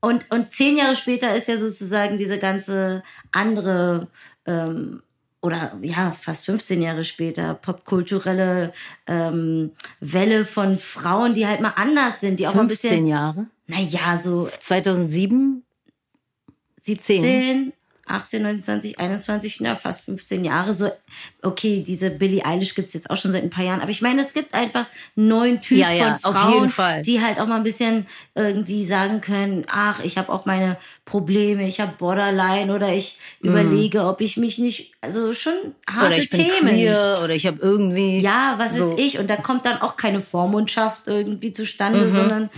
[0.00, 4.08] Und, und zehn Jahre später ist ja sozusagen diese ganze andere,
[4.46, 5.02] ähm,
[5.40, 8.72] oder ja, fast 15 Jahre später, popkulturelle
[9.06, 13.06] ähm, Welle von Frauen, die halt mal anders sind, die auch mal ein 15 bisschen,
[13.06, 13.46] Jahre.
[13.66, 15.64] naja, so 2007.
[16.84, 17.72] 17,
[18.12, 20.72] 18, 19, 20, 21, na, fast 15 Jahre.
[20.72, 20.90] So,
[21.42, 23.80] okay, diese Billie Eilish gibt's jetzt auch schon seit ein paar Jahren.
[23.80, 26.68] Aber ich meine, es gibt einfach einen neuen Typ Ja, ja, von auf Frauen, jeden
[26.68, 27.02] Fall.
[27.02, 31.66] die halt auch mal ein bisschen irgendwie sagen können, ach, ich habe auch meine Probleme,
[31.66, 35.52] ich habe Borderline oder ich überlege, ob ich mich nicht, also schon
[35.88, 36.06] harte Mhm.
[36.12, 36.68] Oder ich bin Themen.
[36.74, 37.14] queer.
[37.24, 38.20] Oder ich habe irgendwie.
[38.20, 38.92] Ja, was so.
[38.94, 39.18] ist ich?
[39.18, 42.50] Und da kommt dann auch keine Vormundschaft irgendwie zustande, sondern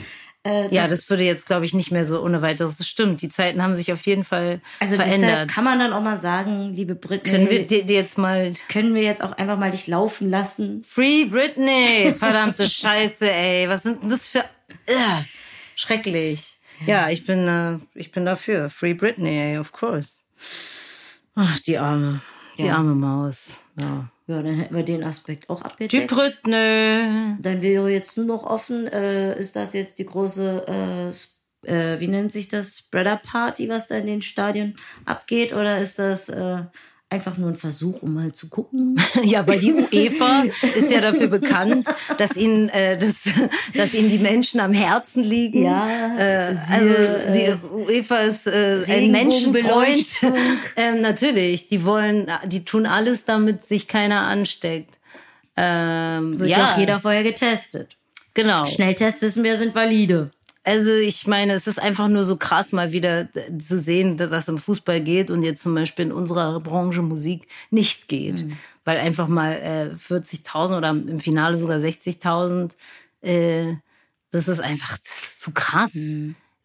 [0.45, 0.75] äh.
[0.75, 2.77] Ja, das würde jetzt, glaube ich, nicht mehr so ohne weiteres.
[2.77, 3.23] Das stimmt.
[3.23, 5.51] Die Zeiten haben sich auf jeden Fall also verändert.
[5.51, 9.03] kann man dann auch mal sagen, liebe Britney, Können wir dir jetzt mal können wir
[9.03, 10.83] jetzt auch einfach mal dich laufen lassen?
[10.85, 12.13] Free Britney.
[12.17, 13.69] Verdammte Scheiße, ey.
[13.69, 14.45] Was sind denn das für.
[14.89, 15.25] Ugh.
[15.77, 16.59] Schrecklich.
[16.87, 18.69] Ja, ich bin, äh, ich bin dafür.
[18.71, 20.19] Free Britney, ey, of course.
[21.35, 22.21] Ach, die arme,
[22.59, 22.77] die Ja.
[22.77, 23.57] arme Maus.
[23.81, 24.09] Ja.
[24.27, 26.11] Ja, dann hätten wir den Aspekt auch abgedeckt.
[26.11, 27.37] Britney.
[27.41, 32.09] Dann wäre jetzt nur noch offen, äh, ist das jetzt die große, äh, äh, wie
[32.09, 35.53] nennt sich das, Spreader Party, was da in den Stadien abgeht?
[35.53, 36.63] Oder ist das äh,
[37.15, 39.01] einfach nur ein Versuch, um mal zu gucken?
[39.23, 40.45] Ja, weil die UEFA
[40.77, 41.87] ist ja dafür bekannt,
[42.19, 43.23] dass ihnen, äh, das,
[43.75, 45.65] dass ihnen die Menschen am Herzen liegen.
[45.65, 50.07] Ja, äh, siehe, also die UEFA ist äh, ein Menschenfreund.
[50.77, 54.95] Ähm, natürlich, die wollen, die tun alles, damit sich keiner ansteckt.
[55.57, 57.97] Ähm, Wird ja, ja auch jeder vorher getestet.
[58.35, 58.67] genau.
[58.67, 60.31] Schnelltests wissen wir sind valide.
[60.65, 64.57] Also ich meine, es ist einfach nur so krass, mal wieder zu sehen, was im
[64.59, 68.41] Fußball geht und jetzt zum Beispiel in unserer Branche Musik nicht geht.
[68.85, 72.73] Weil einfach mal äh, 40.000 oder im Finale sogar 60.000,
[73.23, 73.75] äh,
[74.31, 75.93] das ist einfach das ist so krass.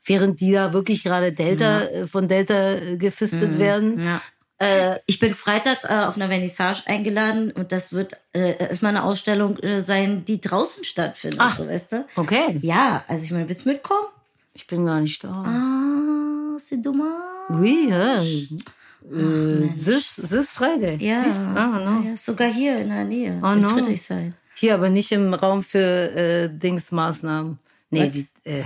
[0.05, 3.99] Während die da wirklich gerade Delta äh, von Delta äh, gefistet werden.
[4.01, 4.21] Ja.
[4.60, 9.04] Äh, ich bin Freitag äh, auf einer Vernissage eingeladen und das wird äh, erstmal eine
[9.06, 11.56] Ausstellung äh, sein, die draußen stattfindet, Ach.
[11.56, 12.06] so weißt du?
[12.17, 12.60] Okay.
[12.62, 14.08] Ja, also ich meine, willst du mitkommen?
[14.54, 15.30] Ich bin gar nicht da.
[15.30, 17.08] Ah, c'est dommage.
[17.52, 18.22] Oui, ja.
[18.22, 20.98] Äh, this, this Friday.
[20.98, 22.10] Ja, Siehst, ah, no.
[22.10, 23.39] ja, sogar hier in der Nähe.
[23.41, 23.69] Oh, in no.
[23.69, 24.34] Friedrichshain.
[24.56, 27.60] Hier aber nicht im Raum für äh, Dingsmaßnahmen.
[27.91, 28.63] Nee, die, äh,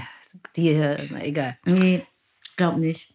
[0.56, 1.58] die hier, na egal.
[1.66, 2.04] Nee,
[2.58, 3.13] glaub nicht.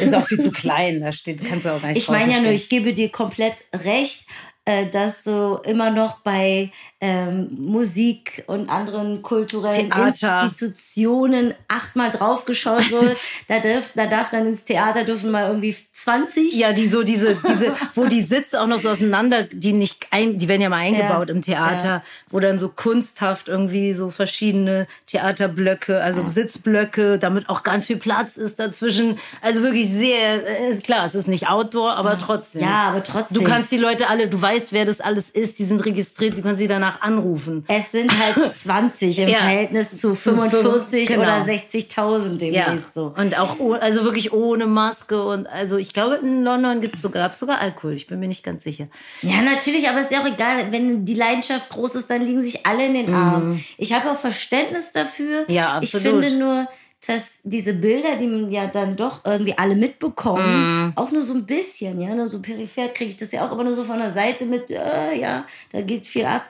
[0.00, 2.40] Ist auch viel zu klein, da steht, kannst du auch gar nicht Ich meine ja
[2.40, 4.26] nur, ich gebe dir komplett recht,
[4.70, 10.44] äh, dass so immer noch bei ähm, Musik und anderen kulturellen Theater.
[10.44, 13.16] Institutionen achtmal draufgeschaut wird.
[13.48, 16.52] da, darf, da darf dann ins Theater dürfen mal irgendwie 20.
[16.54, 20.36] Ja, die so diese, diese, wo die Sitze auch noch so auseinander, die nicht ein,
[20.36, 22.02] die werden ja mal eingebaut Ja, im Theater, ja.
[22.28, 28.36] wo dann so kunsthaft irgendwie so verschiedene Theaterblöcke, also Sitzblöcke, damit auch ganz viel Platz
[28.36, 29.18] ist dazwischen.
[29.40, 32.62] Also wirklich sehr, äh, ist klar, es ist nicht Outdoor, aber trotzdem.
[32.62, 33.42] Ja, aber trotzdem.
[33.42, 36.42] Du kannst die Leute alle, du weißt, wer das alles ist, die sind registriert, du
[36.42, 37.64] kannst sie danach anrufen.
[37.68, 39.38] Es sind halt 20 im Ja.
[39.38, 41.22] Verhältnis zu Zu fünf- 45 genau.
[41.22, 43.14] oder 60.000 demnächst so.
[43.16, 47.22] Und auch, oh- also wirklich ohne Maske und also ich glaube in London gibt's sogar,
[47.24, 47.94] gab's sogar Alkohol.
[47.94, 48.88] Ich bin mir nicht ganz sicher.
[49.22, 50.70] Ja, natürlich, aber ist ja auch egal.
[50.70, 53.64] Wenn die Leidenschaft groß ist, dann liegen sich alle in den Armen.
[53.78, 55.44] Ich habe auch Verständnis dafür.
[55.48, 55.54] Mhm.
[55.54, 56.22] Ja, Ich absolut.
[56.24, 56.68] finde nur,
[57.06, 60.92] dass diese Bilder, die man ja dann doch irgendwie alle mitbekommen, Mhm.
[60.96, 63.64] auch nur so ein bisschen, ja, nur so peripher kriege ich das ja auch immer
[63.64, 66.44] nur so von der Seite mit, äh, ja, da geht viel ab.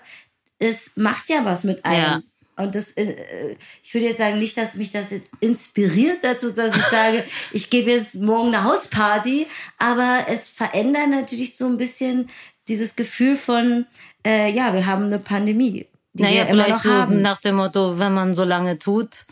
[0.58, 2.02] Es macht ja was mit einem.
[2.02, 2.22] Ja.
[2.56, 6.50] Und das, äh, äh, ich würde jetzt sagen, nicht, dass mich das jetzt inspiriert dazu,
[6.50, 9.46] dass ich sage, ich gebe jetzt morgen eine Hausparty,
[9.78, 12.28] aber es verändert natürlich so ein bisschen
[12.68, 13.86] dieses Gefühl von,
[14.26, 15.86] äh, ja, wir haben eine Pandemie.
[16.12, 17.22] Die Naja, wir immer vielleicht noch so haben.
[17.22, 19.24] nach dem Motto, wenn man so lange tut,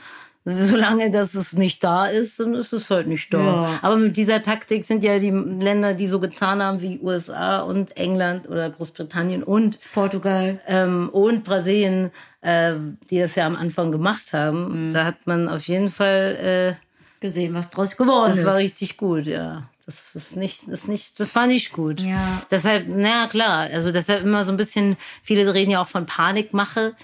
[0.61, 3.39] solange dass es nicht da ist, dann ist es halt nicht da.
[3.39, 3.79] Ja.
[3.83, 7.97] Aber mit dieser Taktik sind ja die Länder, die so getan haben wie USA und
[7.97, 10.61] England oder Großbritannien und Portugal.
[10.67, 12.75] ähm, und Brasilien, äh,
[13.11, 14.89] die das ja am Anfang gemacht haben.
[14.89, 14.95] Mhm.
[14.95, 16.85] Da hat man auf jeden Fall, äh,
[17.21, 18.47] gesehen, was draus geworden das ist.
[18.47, 19.69] war richtig gut, ja.
[19.87, 22.01] Das ist nicht, das ist nicht, das war nicht gut.
[22.01, 22.21] Ja.
[22.51, 26.95] Deshalb, na klar, also deshalb immer so ein bisschen, viele reden ja auch von Panikmache.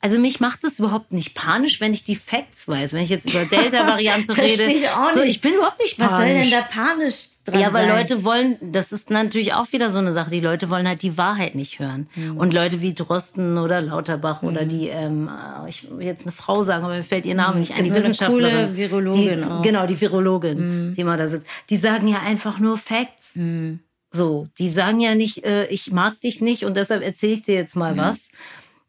[0.00, 2.92] Also mich macht es überhaupt nicht panisch, wenn ich die Facts weiß.
[2.92, 4.62] Wenn ich jetzt über Delta-Variante rede.
[4.64, 5.30] Ich auch So, nicht.
[5.30, 6.26] ich bin überhaupt nicht was panisch.
[6.28, 7.96] soll denn da panisch dran Ja, weil sein?
[7.98, 11.18] Leute wollen, das ist natürlich auch wieder so eine Sache, die Leute wollen halt die
[11.18, 12.08] Wahrheit nicht hören.
[12.14, 12.36] Mhm.
[12.36, 16.62] Und Leute wie Drosten oder Lauterbach oder die, ähm, äh, ich will jetzt eine Frau
[16.62, 17.94] sagen, aber mir fällt ihr Name nicht ein, die Mhm.
[17.94, 18.66] gibt eine Wissenschaftlerin.
[18.68, 19.58] coole Virologin die, auch.
[19.58, 19.62] Mhm.
[19.62, 21.46] Genau, die Virologin, die immer da sitzt.
[21.70, 23.34] Die sagen ja einfach nur Facts.
[23.34, 23.80] Mhm.
[24.12, 27.54] So, die sagen ja nicht, äh, ich mag dich nicht und deshalb erzähle ich dir
[27.56, 27.98] jetzt mal Mhm.
[27.98, 28.28] was.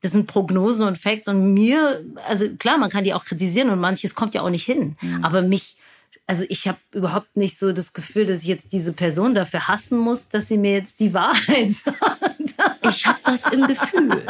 [0.01, 3.79] Das sind Prognosen und Facts und mir, also klar, man kann die auch kritisieren und
[3.79, 4.95] manches kommt ja auch nicht hin.
[5.01, 5.25] Mhm.
[5.25, 5.75] Aber mich,
[6.29, 9.97] also ich habe überhaupt nicht so das Gefühl, dass ich jetzt diese Person dafür hassen
[9.97, 12.85] muss, dass sie mir jetzt die Wahrheit sagt.
[12.87, 14.21] ich habe das im Gefühl.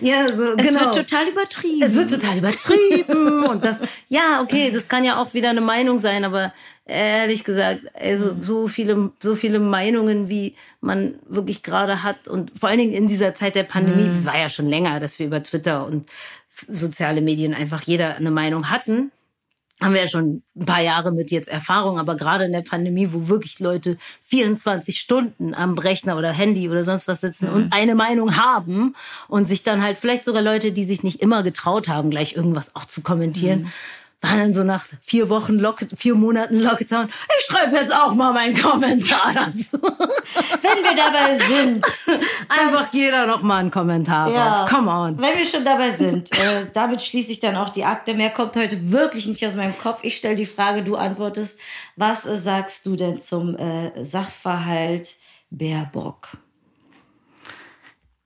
[0.00, 0.82] ja, so, Es genau.
[0.82, 1.82] wird total übertrieben.
[1.82, 5.98] Es wird total übertrieben und das, ja, okay, das kann ja auch wieder eine Meinung
[5.98, 6.52] sein, aber
[6.86, 12.68] ehrlich gesagt, also so viele, so viele Meinungen, wie man wirklich gerade hat und vor
[12.68, 15.42] allen Dingen in dieser Zeit der Pandemie, es war ja schon länger, dass wir über
[15.42, 16.08] Twitter und
[16.68, 19.10] soziale Medien einfach jeder eine Meinung hatten.
[19.80, 23.08] Haben wir ja schon ein paar Jahre mit jetzt Erfahrung, aber gerade in der Pandemie,
[23.12, 27.94] wo wirklich Leute 24 Stunden am Rechner oder Handy oder sonst was sitzen und eine
[27.94, 28.96] Meinung haben
[29.28, 32.74] und sich dann halt vielleicht sogar Leute, die sich nicht immer getraut haben, gleich irgendwas
[32.74, 33.72] auch zu kommentieren,
[34.20, 38.32] waren dann so nach vier Wochen, Lock vier Monaten Lockdown, ich schreibe jetzt auch mal
[38.32, 39.78] meinen Kommentar dazu.
[39.80, 41.84] Wenn wir dabei sind,
[42.48, 44.64] Einfach jeder noch mal einen Kommentar Ja.
[44.64, 44.70] drauf.
[44.70, 45.18] Come on.
[45.18, 48.14] Wenn wir schon dabei sind, äh, damit schließe ich dann auch die Akte.
[48.14, 50.00] Mehr kommt heute wirklich nicht aus meinem Kopf.
[50.02, 51.60] Ich stelle die Frage, du antwortest.
[51.96, 55.16] Was äh, sagst du denn zum äh, Sachverhalt
[55.50, 56.38] Baerbock?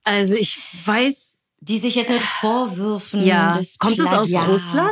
[0.03, 4.91] Also ich weiß, Die sich jetzt mit Vorwürfen ja, des kommt es aus Russland?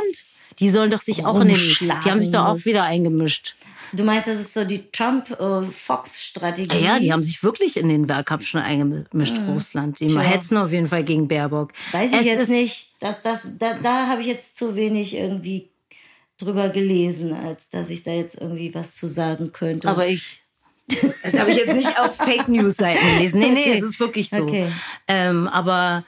[0.62, 3.54] Die sollen doch sich auch in den, die haben sich doch auch wieder eingemischt.
[3.92, 6.78] Du meinst, das ist so die Trump-Fox-Strategie?
[6.82, 10.00] Ja, die haben sich wirklich in den Wahlkampf schon eingemischt, Russland.
[10.00, 10.20] Die Tja.
[10.20, 11.72] hetzen auf jeden Fall gegen Baerbock.
[11.92, 12.90] Weiß ich Es jetzt ist, nicht.
[13.00, 15.68] Dass das, da da habe ich jetzt zu wenig irgendwie
[16.38, 19.88] drüber gelesen, als dass ich da jetzt irgendwie was zu sagen könnte.
[19.88, 20.40] Aber ich.
[21.22, 23.38] Das habe ich jetzt nicht auf Fake News Seiten gelesen.
[23.38, 23.78] Nee, nee, Okay.
[23.78, 24.42] es ist wirklich so.
[24.42, 24.66] Okay.
[25.06, 26.04] Ähm, aber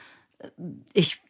[0.93, 1.21] ich,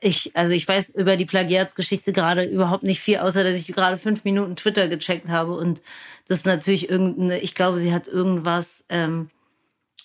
[0.00, 3.98] ich, also ich weiß über die Plagiatsgeschichte gerade überhaupt nicht viel, außer dass ich gerade
[3.98, 5.80] fünf Minuten Twitter gecheckt habe und
[6.28, 9.30] das ist natürlich irgendeine, ich glaube, sie hat irgendwas ähm,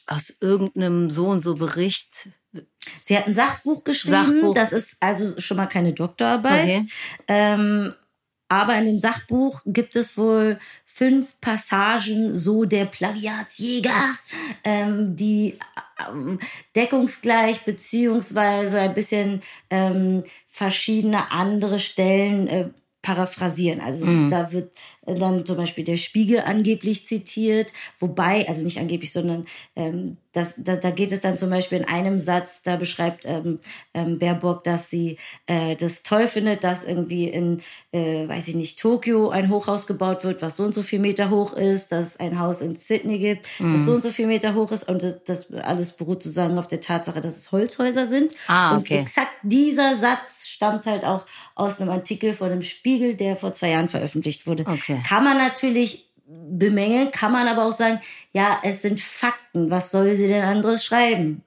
[0.08, 2.30] aus irgendeinem so und so Bericht.
[3.04, 4.12] Sie hat ein Sachbuch geschrieben.
[4.12, 4.56] Sachbuch.
[4.56, 6.70] Das ist also schon mal keine Doktorarbeit.
[6.70, 6.88] Okay.
[7.28, 7.94] Ähm,
[8.52, 14.18] aber in dem Sachbuch gibt es wohl fünf Passagen, so der Plagiatsjäger,
[14.66, 15.58] ähm, die
[16.06, 16.38] ähm,
[16.76, 22.70] deckungsgleich beziehungsweise ein bisschen ähm, verschiedene andere Stellen äh,
[23.02, 23.80] paraphrasieren.
[23.80, 24.74] Also da wird
[25.06, 29.46] dann zum Beispiel der Spiegel angeblich zitiert, wobei, also nicht angeblich, sondern
[29.78, 33.60] ähm, das, da, da geht es dann zum Beispiel in einem Satz, da beschreibt ähm,
[33.94, 38.80] ähm, Baerbock, dass sie äh, das toll findet, dass irgendwie in, äh, weiß ich nicht,
[38.80, 42.20] Tokio ein Hochhaus gebaut wird, was so und so viel Meter hoch ist, dass es
[42.20, 43.74] ein Haus in Sydney gibt, Mhm.
[43.74, 46.68] das so und so viel Meter hoch ist und das, das alles beruht sozusagen auf
[46.68, 48.34] der Tatsache, dass es Holzhäuser sind.
[48.48, 49.00] Ah, Und okay.
[49.00, 53.72] exakt dieser Satz stammt halt auch aus einem Artikel von einem Spiegel, der vor zwei
[53.72, 54.64] Jahren veröffentlicht wurde.
[54.66, 55.02] Okay.
[55.08, 56.11] Kann man natürlich
[56.50, 58.00] bemängeln, kann man aber auch sagen,
[58.34, 59.70] ja, es sind Fakten.
[59.70, 61.44] Was soll sie denn anderes schreiben?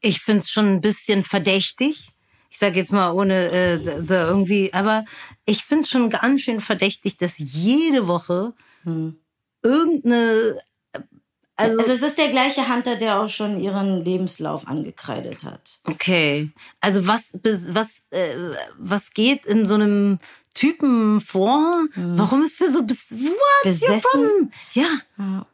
[0.00, 2.12] Ich find's schon ein bisschen verdächtig.
[2.50, 5.04] Ich sage jetzt mal ohne äh, so irgendwie, aber
[5.44, 8.54] ich find's schon ganz schön verdächtig, dass jede Woche
[9.62, 10.58] irgendeine
[11.58, 15.80] also, Also es ist der gleiche Hunter, der auch schon ihren Lebenslauf angekreidet hat.
[15.84, 16.50] okay.
[16.80, 18.34] Also was was äh,
[18.78, 20.18] was geht in so einem
[20.56, 21.84] Typen vor?
[21.94, 23.22] Warum ist der so bis what's
[23.82, 24.00] your Besessen?
[24.02, 24.50] problem?
[24.72, 24.84] Ja.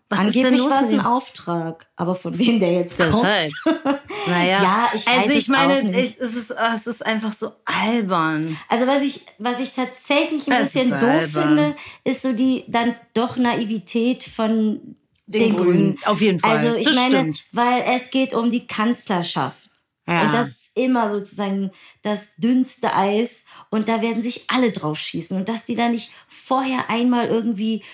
[0.09, 1.01] Was ist denn Angeblich los war es ein?
[1.01, 3.15] Auftrag, aber von wem der jetzt kommt?
[3.15, 3.53] Deshalb.
[4.29, 4.63] Naja.
[4.63, 8.57] Ja, ich weiß also ich meine, ich, es, ist, ah, es ist einfach so albern.
[8.69, 11.29] Also was ich, was ich tatsächlich ein Es bisschen doof albern.
[11.49, 14.81] finde, ist so die dann doch Naivität von
[15.27, 15.65] den, Den Grünen.
[15.73, 16.53] Grünen, auf jeden Fall.
[16.53, 17.45] Also ich Das meine, stimmt.
[17.51, 19.62] weil es geht um die Kanzlerschaft.
[20.07, 20.23] Ja.
[20.23, 21.71] Und das ist immer sozusagen
[22.03, 23.45] das dünnste Eis.
[23.71, 25.37] Und da werden sich alle drauf schießen.
[25.37, 27.85] Und dass die da nicht vorher einmal irgendwie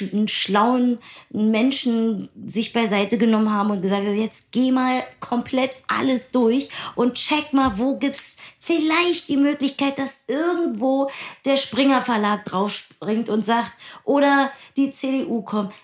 [0.00, 0.98] einen schlauen
[1.30, 7.14] Menschen sich beiseite genommen haben und gesagt haben, jetzt geh mal komplett alles durch und
[7.14, 11.10] check mal, wo gibt's vielleicht die Möglichkeit, dass irgendwo
[11.44, 13.72] der Springer Verlag draufspringt und sagt,
[14.04, 15.74] oder die CDU kommt,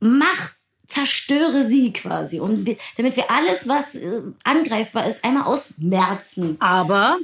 [0.00, 0.59] mach
[0.90, 2.40] zerstöre sie quasi.
[2.40, 6.56] Und wir, damit wir alles, was äh, angreifbar ist, einmal ausmerzen.
[6.60, 7.16] Aber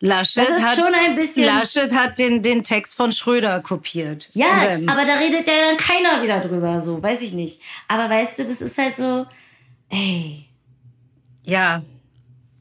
[0.00, 4.30] Laschet, Das ist hat, schon ein bisschen- Laschet hat den, den Text von Schröder kopiert.
[4.32, 4.46] Ja,
[4.86, 7.60] aber da redet ja dann keiner wieder drüber, so, weiß ich nicht.
[7.88, 9.26] Aber weißt du, das ist halt so,
[9.90, 10.46] ey,
[11.44, 11.82] ja,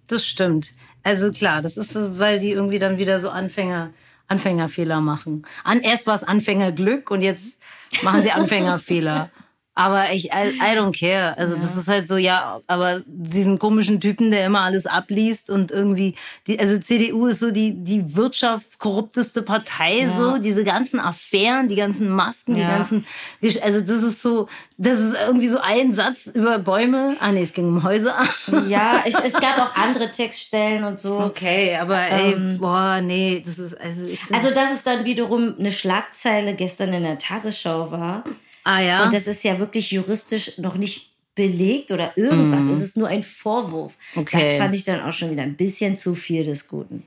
[0.07, 0.73] das stimmt.
[1.03, 3.91] Also klar, das ist so, weil die irgendwie dann wieder so Anfänger,
[4.27, 5.45] Anfängerfehler machen.
[5.63, 7.57] An, erst war es Anfängerglück und jetzt
[8.01, 9.29] machen sie Anfängerfehler.
[9.77, 11.37] Aber ich, I, I don't care.
[11.37, 15.69] Also das ist halt so, ja, aber diesen komischen Typen, der immer alles abliest und
[15.71, 16.15] irgendwie,
[16.47, 22.09] die, also CDU ist so die, die wirtschaftskorrupteste Partei, so, diese ganzen Affären, die ganzen
[22.09, 22.69] Masken, die Ja.
[22.69, 23.05] ganzen,
[23.41, 27.15] Gesch- also das ist so, das ist irgendwie so ein Satz über Bäume.
[27.19, 28.15] Ah nee, es ging um Häuser.
[28.67, 31.19] ja, ich, es gab auch andere Textstellen und so.
[31.19, 34.21] Okay, aber ey, boah, nee, das ist, also ich.
[34.33, 38.23] Also, dass es dann wiederum eine Schlagzeile gestern in der Tagesschau war.
[38.67, 39.03] Ah ja.
[39.03, 42.65] Und das ist ja wirklich juristisch noch nicht belegt oder irgendwas.
[42.65, 43.95] Es ist nur ein Vorwurf.
[44.15, 44.39] Okay.
[44.39, 47.03] Das fand ich dann auch schon wieder ein bisschen zu viel des Guten.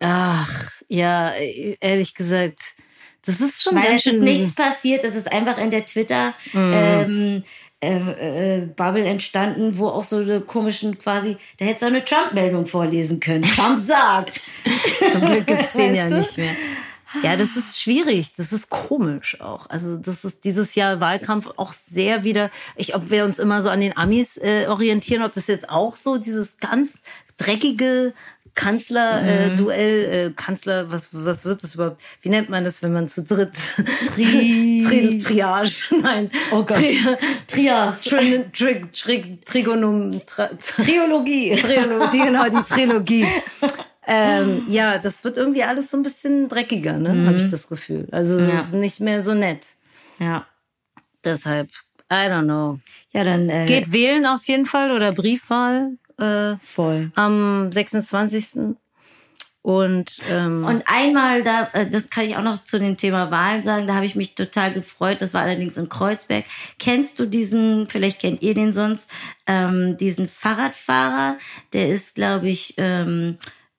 [0.00, 2.58] Ach, ja, ehrlich gesagt,
[3.26, 4.14] das ist schon Weil ganz es schön.
[4.14, 5.04] ist nichts passiert.
[5.04, 7.42] Es ist einfach in der Twitter ähm,
[7.80, 12.04] ähm, äh, Bubble entstanden, wo auch so eine komischen quasi, da hättest du auch eine
[12.04, 13.42] Trump-Meldung vorlesen können.
[13.44, 14.40] Trump sagt.
[15.12, 16.16] Zum Glück gibt's den ja Weißt du?
[16.16, 16.54] nicht mehr.
[17.22, 18.34] Ja, das ist schwierig.
[18.36, 19.68] Das ist komisch auch.
[19.70, 22.50] Also das ist dieses Jahr Wahlkampf auch sehr wieder.
[22.76, 25.96] Ich, ob wir uns immer so an den Amis äh, orientieren, ob das jetzt auch
[25.96, 26.90] so dieses ganz
[27.36, 28.12] dreckige
[28.54, 32.00] Kanzler-Duell, äh, Kanzler, was, was wird das überhaupt?
[32.22, 33.50] Wie nennt man das, wenn man zu dritt?
[34.14, 36.30] Tri- Tri Triage, nein.
[36.52, 36.76] Oh Gott.
[36.76, 36.96] Tri
[37.48, 38.02] Trias.
[38.02, 41.56] Tri Tri Tri Trigonom, Triologie.
[41.56, 43.26] Trilogie, genau, die Trilogie.
[44.06, 47.26] Ähm, ja, das wird irgendwie alles so ein bisschen dreckiger, ne?
[47.26, 48.06] Habe ich das Gefühl.
[48.12, 48.56] Also Ja.
[48.60, 49.66] ist nicht mehr so nett.
[50.18, 50.46] Ja.
[51.24, 51.68] Deshalb,
[52.12, 52.78] I don't know.
[53.12, 57.10] Ja, dann äh, Geht wählen auf jeden Fall oder Briefwahl äh, voll.
[57.14, 58.76] am 26.
[59.62, 63.62] Und, ähm, Und einmal da, äh, das kann ich auch noch zu dem Thema Wahlen
[63.62, 65.22] sagen, da habe ich mich total gefreut.
[65.22, 66.44] Das war allerdings in Kreuzberg.
[66.78, 69.10] Kennst du diesen, vielleicht kennt ihr den sonst,
[69.46, 71.38] ähm, diesen Fahrradfahrer,
[71.72, 73.38] der ist, glaube ich, ähm,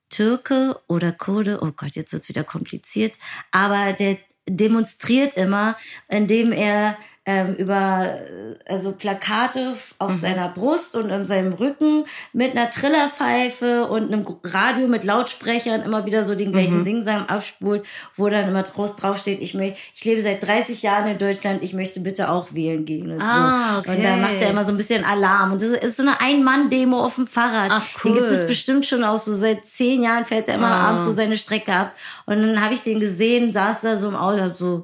[0.10, 1.60] Türke oder Kurde.
[1.62, 3.18] Oh Gott, jetzt wird's wieder kompliziert.
[3.52, 5.76] Aber der demonstriert immer,
[6.08, 12.52] indem er ähm, über äh, also Plakate auf seiner Brust und an seinem Rücken mit
[12.52, 17.84] einer Trillerpfeife und einem Radio mit Lautsprechern immer wieder so den gleichen Singsang abspult,
[18.16, 21.74] wo dann immer draus draufsteht, ich möchte, ich lebe seit 30 Jahren in Deutschland, ich
[21.74, 23.80] möchte bitte auch wählen gehen und Ah, so.
[23.80, 23.98] okay.
[23.98, 27.00] Und da macht er immer so ein bisschen Alarm und das ist so eine Ein-Mann-Demo
[27.04, 27.70] auf dem Fahrrad.
[27.72, 28.32] Ach, Den gibt cool.
[28.34, 30.90] es bestimmt schon auch so seit zehn Jahren fährt er immer Ah.
[30.90, 31.92] abends so seine Strecke ab
[32.26, 34.84] und dann habe ich den gesehen, saß da so im Auto, hab so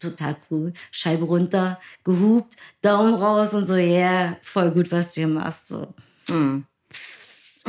[0.00, 0.72] total cool.
[0.90, 5.68] Scheibe runter, gehupt, Daumen raus und so, yeah, voll gut, was du hier machst.
[5.68, 5.94] So.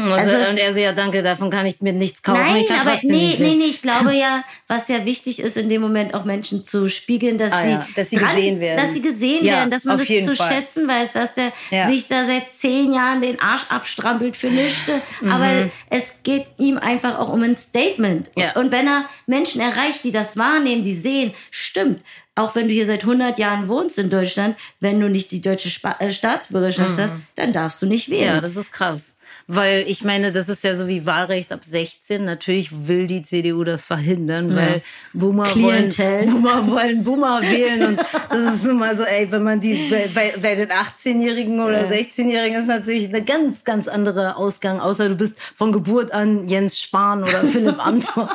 [0.09, 2.41] Also, und er so, ja, danke, davon kann ich mir nichts kaufen.
[2.41, 6.13] Nein, aber nee, nee, nee, ich glaube ja, was ja wichtig ist, in dem Moment
[6.13, 8.77] auch Menschen zu spiegeln, dass Ah sie, ja, dass sie gesehen werden.
[8.83, 10.47] Dass sie gesehen Ja, werden, dass man das zu Fall.
[10.53, 11.87] schätzen weiß, dass der Ja.
[11.87, 14.91] sich da seit zehn Jahren den Arsch abstrampelt für nichts.
[15.21, 15.31] Mhm.
[15.31, 18.29] Aber es geht ihm einfach auch um ein Statement.
[18.35, 18.53] Ja.
[18.53, 22.01] Und wenn er Menschen erreicht, die das wahrnehmen, die sehen, stimmt,
[22.35, 25.69] auch wenn du hier seit 100 Jahren wohnst in Deutschland, wenn du nicht die deutsche
[25.69, 28.29] Spa äh, Staatsbürgerschaft hast, dann darfst du nicht wählen.
[28.29, 28.35] Mhm.
[28.35, 29.15] Ja, das ist krass.
[29.53, 32.23] Weil ich meine, das ist ja so wie Wahlrecht ab 16.
[32.23, 34.81] Natürlich will die CDU das verhindern, weil
[35.11, 36.21] Boomer Klientel.
[36.25, 37.83] wollen, Boomer wollen Boomer wählen.
[37.85, 37.99] Und
[38.29, 42.67] das ist immer so, ey, wenn man die, bei, bei, den 18-Jährigen oder 16-Jährigen ist
[42.67, 47.43] natürlich eine ganz, ganz andere Ausgang, außer du bist von Geburt an Jens Spahn oder
[47.51, 48.29] Philipp Amthor.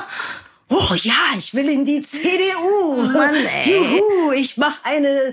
[0.69, 2.97] Oh ja, ich will in die CDU.
[3.12, 3.71] Mann, ey.
[3.73, 5.33] Juhu, ich mache eine äh,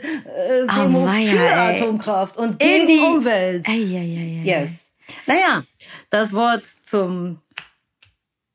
[0.78, 1.82] Demo Auweia, für ey.
[1.82, 3.68] Atomkraft und In gegen die- Umwelt.
[3.68, 4.42] Ei, ei, ei.
[4.46, 4.92] Yes.
[5.26, 5.64] Naja,
[6.10, 7.40] das Wort zum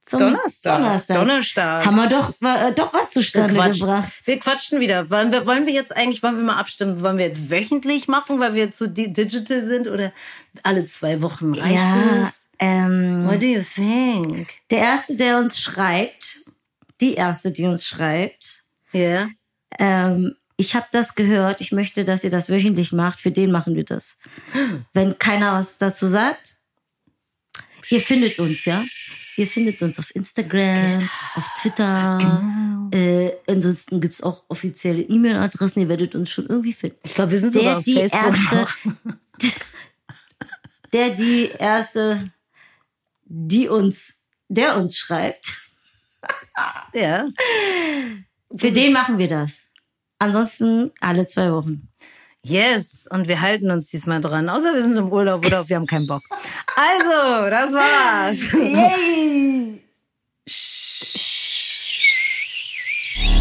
[0.04, 0.78] Zum Donnerstag.
[0.78, 1.16] Donnerstag.
[1.18, 1.84] Donnerstag.
[1.86, 3.80] Haben wir doch, äh, doch was zustande Quatsch.
[3.80, 4.12] gebracht.
[4.24, 5.10] Wir quatschen wieder.
[5.10, 8.40] Wollen wir, wollen wir jetzt eigentlich, wollen wir mal abstimmen, wollen wir jetzt wöchentlich machen,
[8.40, 10.12] weil wir jetzt so di digital sind oder
[10.62, 12.46] alle zwei Wochen reicht Ja, es?
[12.58, 14.48] ähm, What do you think?
[14.70, 16.38] der erste, der uns schreibt,
[17.02, 19.28] die erste, die uns schreibt, Ja.
[19.78, 23.76] ähm, ich habe das gehört, ich möchte, dass ihr das wöchentlich macht, für den machen
[23.76, 24.16] wir das.
[24.94, 26.56] Wenn keiner was dazu sagt,
[27.90, 28.84] ihr findet uns, ja?
[29.36, 32.18] Ihr findet uns auf Instagram, auf Twitter.
[32.92, 36.98] Äh, ansonsten gibt's auch offizielle E-Mail-Adressen, ihr werdet uns schon irgendwie finden.
[37.04, 38.68] Ich glaube, wir sind Der, sogar auf die Facebook
[39.38, 39.54] erste,
[40.92, 42.32] der die erste,
[43.26, 45.68] die uns, der uns schreibt,
[46.94, 47.26] Ja.
[48.56, 49.68] für den machen wir das.
[50.18, 51.88] Ansonsten alle zwei Wochen.
[52.42, 53.06] Yes.
[53.10, 54.48] Und wir halten uns diesmal dran.
[54.48, 56.22] Außer wir sind im Urlaub oder wir haben keinen Bock.
[56.76, 58.52] Also, das war's.
[58.54, 59.82] Yay!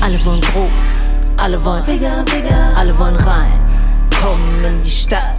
[0.02, 3.60] Alle wollen groß, alle wollen bigger, bigger, alle wollen rein.
[4.20, 5.38] Komm in die Stadt,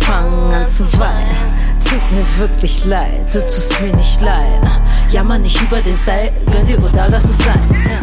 [0.00, 1.36] fang an zu weinen.
[1.82, 4.62] Tut mir wirklich leid, du tust mir nicht leid.
[5.10, 8.00] Jammer nicht über den Style, gönn dir oder lass es sein.